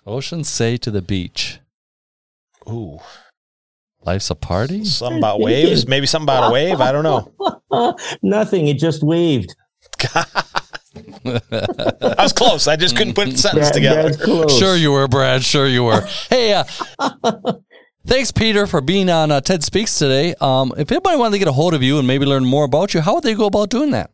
Ocean 0.06 0.44
say 0.44 0.78
to 0.78 0.90
the 0.90 1.02
beach. 1.02 1.60
Ooh. 2.70 3.00
Life's 4.06 4.30
a 4.30 4.36
party? 4.36 4.86
Something 4.86 5.18
about 5.18 5.42
waves? 5.42 5.86
Maybe 5.86 6.06
something 6.08 6.26
about 6.26 6.50
a 6.50 6.54
wave? 6.54 6.80
I 6.80 6.94
don't 6.94 7.04
know. 7.04 7.34
Nothing. 8.22 8.68
It 8.68 8.78
just 8.80 9.04
waved. 9.04 9.54
I 11.52 12.24
was 12.24 12.34
close. 12.34 12.68
I 12.68 12.76
just 12.76 12.96
couldn't 12.96 13.14
put 13.14 13.30
the 13.30 13.38
sentence 13.38 13.72
together. 13.72 14.14
Sure 14.50 14.76
you 14.76 14.92
were, 14.92 15.08
Brad. 15.08 15.44
Sure 15.44 15.68
you 15.68 15.84
were. 15.84 16.02
Hey, 16.30 16.54
uh, 16.54 16.64
thanks, 18.06 18.32
Peter, 18.32 18.68
for 18.68 18.82
being 18.82 19.10
on 19.10 19.32
uh, 19.32 19.42
TED 19.42 19.64
Speaks 19.64 19.98
today. 19.98 20.36
Um, 20.42 20.74
if 20.78 20.92
anybody 20.92 21.18
wanted 21.18 21.34
to 21.34 21.40
get 21.40 21.48
a 21.48 21.54
hold 21.54 21.74
of 21.74 21.82
you 21.84 21.98
and 22.00 22.08
maybe 22.08 22.26
learn 22.26 22.46
more 22.46 22.66
about 22.66 22.94
you, 22.94 23.02
how 23.02 23.16
would 23.16 23.24
they 23.24 23.34
go 23.34 23.46
about 23.46 23.70
doing 23.70 23.92
that? 23.92 24.12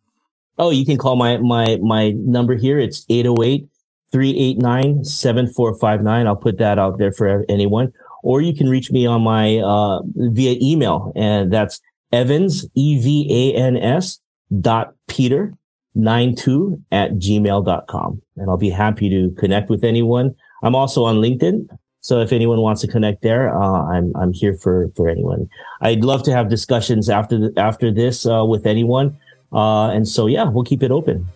Oh, 0.58 0.70
you 0.70 0.86
can 0.86 0.98
call 0.98 1.16
my 1.16 1.38
my 1.38 1.78
my 1.82 2.12
number 2.12 2.56
here. 2.56 2.78
It's 2.78 3.06
808 3.10 3.68
389 4.12 5.04
7459. 5.04 6.28
I'll 6.28 6.36
put 6.36 6.60
that 6.60 6.78
out 6.78 7.00
there 7.00 7.12
for 7.12 7.44
anyone. 7.50 7.92
Or 8.22 8.42
you 8.42 8.54
can 8.54 8.70
reach 8.70 8.92
me 8.92 9.06
on 9.06 9.22
my 9.22 9.58
uh, 9.58 10.02
via 10.16 10.56
email, 10.62 11.12
and 11.16 11.52
that's 11.52 11.82
Evans, 12.12 12.66
E 12.76 13.02
V 13.02 13.54
A 13.56 13.58
N 13.58 13.76
S 13.76 14.20
dot 14.62 14.94
Peter 15.08 15.56
92 15.96 16.82
at 16.92 17.12
gmail.com. 17.14 18.22
And 18.38 18.50
I'll 18.50 18.58
be 18.58 18.70
happy 18.70 19.10
to 19.10 19.32
connect 19.40 19.70
with 19.70 19.84
anyone. 19.84 20.36
I'm 20.64 20.76
also 20.76 21.04
on 21.04 21.18
LinkedIn. 21.18 21.68
So 22.02 22.20
if 22.20 22.34
anyone 22.34 22.60
wants 22.60 22.82
to 22.82 22.88
connect 22.88 23.22
there, 23.22 23.56
uh, 23.56 23.84
I'm 23.86 24.12
I'm 24.18 24.34
here 24.34 24.56
for 24.56 24.90
for 24.96 25.08
anyone. 25.08 25.50
I'd 25.80 26.04
love 26.04 26.24
to 26.24 26.34
have 26.34 26.50
discussions 26.50 27.10
after 27.10 27.38
the, 27.38 27.54
after 27.56 27.92
this 27.92 28.26
uh, 28.26 28.44
with 28.46 28.66
anyone. 28.68 29.18
Uh, 29.54 29.88
and 29.90 30.06
so 30.06 30.28
yeah, 30.28 30.44
we'll 30.44 30.66
keep 30.66 30.84
it 30.84 30.92
open. 30.92 31.28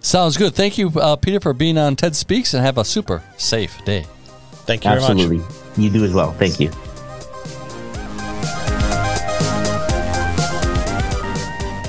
Sounds 0.00 0.36
good. 0.36 0.54
Thank 0.54 0.76
you, 0.76 0.90
uh, 0.96 1.16
Peter, 1.16 1.40
for 1.40 1.54
being 1.54 1.78
on 1.78 1.96
TED 1.96 2.14
Speaks, 2.14 2.52
and 2.52 2.62
have 2.62 2.76
a 2.76 2.84
super 2.84 3.22
safe 3.38 3.82
day. 3.86 4.04
Thank 4.66 4.84
you 4.84 4.90
Absolutely. 4.90 5.40
You 5.82 5.88
do 5.88 6.04
as 6.04 6.12
well. 6.12 6.32
Thank 6.32 6.60
you. 6.60 6.70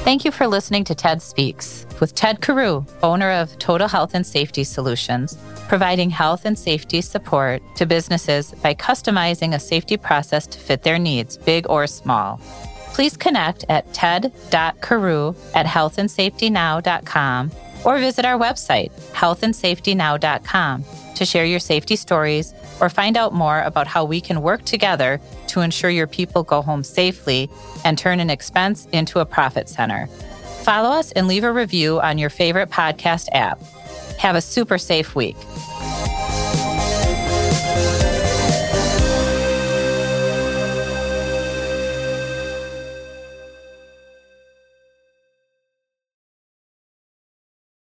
Thank 0.06 0.24
you 0.24 0.30
for 0.30 0.46
listening 0.46 0.84
to 0.84 0.94
TED 0.94 1.20
Speaks 1.20 1.88
with 2.00 2.14
Ted 2.14 2.40
Carew, 2.40 2.86
owner 3.02 3.32
of 3.32 3.58
Total 3.58 3.88
Health 3.88 4.14
and 4.14 4.24
Safety 4.24 4.64
Solutions, 4.64 5.36
providing 5.68 6.12
health 6.12 6.46
and 6.46 6.60
safety 6.60 7.02
support 7.02 7.64
to 7.76 7.88
businesses 7.88 8.52
by 8.62 8.76
customizing 8.76 9.56
a 9.56 9.60
safety 9.60 9.98
process 9.98 10.46
to 10.46 10.60
fit 10.60 10.84
their 10.84 11.00
needs, 11.00 11.38
big 11.38 11.68
or 11.68 11.88
small. 11.88 12.40
Please 12.94 13.18
connect 13.18 13.66
at 13.68 13.92
ted.carew 13.96 15.34
at 15.56 15.66
healthandsafetynow.com 15.66 17.52
or 17.86 18.00
visit 18.00 18.26
our 18.26 18.38
website, 18.38 18.92
healthandsafetynow.com, 19.14 20.84
to 21.16 21.26
share 21.26 21.46
your 21.46 21.60
safety 21.60 21.96
stories 21.96 22.54
or 22.82 22.90
find 22.90 23.16
out 23.16 23.34
more 23.34 23.62
about 23.62 23.88
how 23.88 24.04
we 24.04 24.20
can 24.20 24.42
work 24.42 24.66
together 24.66 25.22
to 25.48 25.62
ensure 25.62 25.90
your 25.90 26.08
people 26.08 26.44
go 26.44 26.62
home 26.62 26.84
safely 26.84 27.50
and 27.86 27.98
turn 27.98 28.20
an 28.20 28.30
expense 28.30 28.88
into 28.92 29.20
a 29.20 29.26
profit 29.26 29.70
center. 29.70 30.08
Follow 30.64 30.90
us 30.90 31.12
and 31.14 31.28
leave 31.28 31.44
a 31.44 31.54
review 31.54 32.02
on 32.02 32.18
your 32.18 32.30
favorite 32.30 32.70
podcast 32.70 33.30
app. 33.32 33.62
Have 34.18 34.36
a 34.36 34.42
super 34.42 34.78
safe 34.78 35.16
week. 35.16 35.38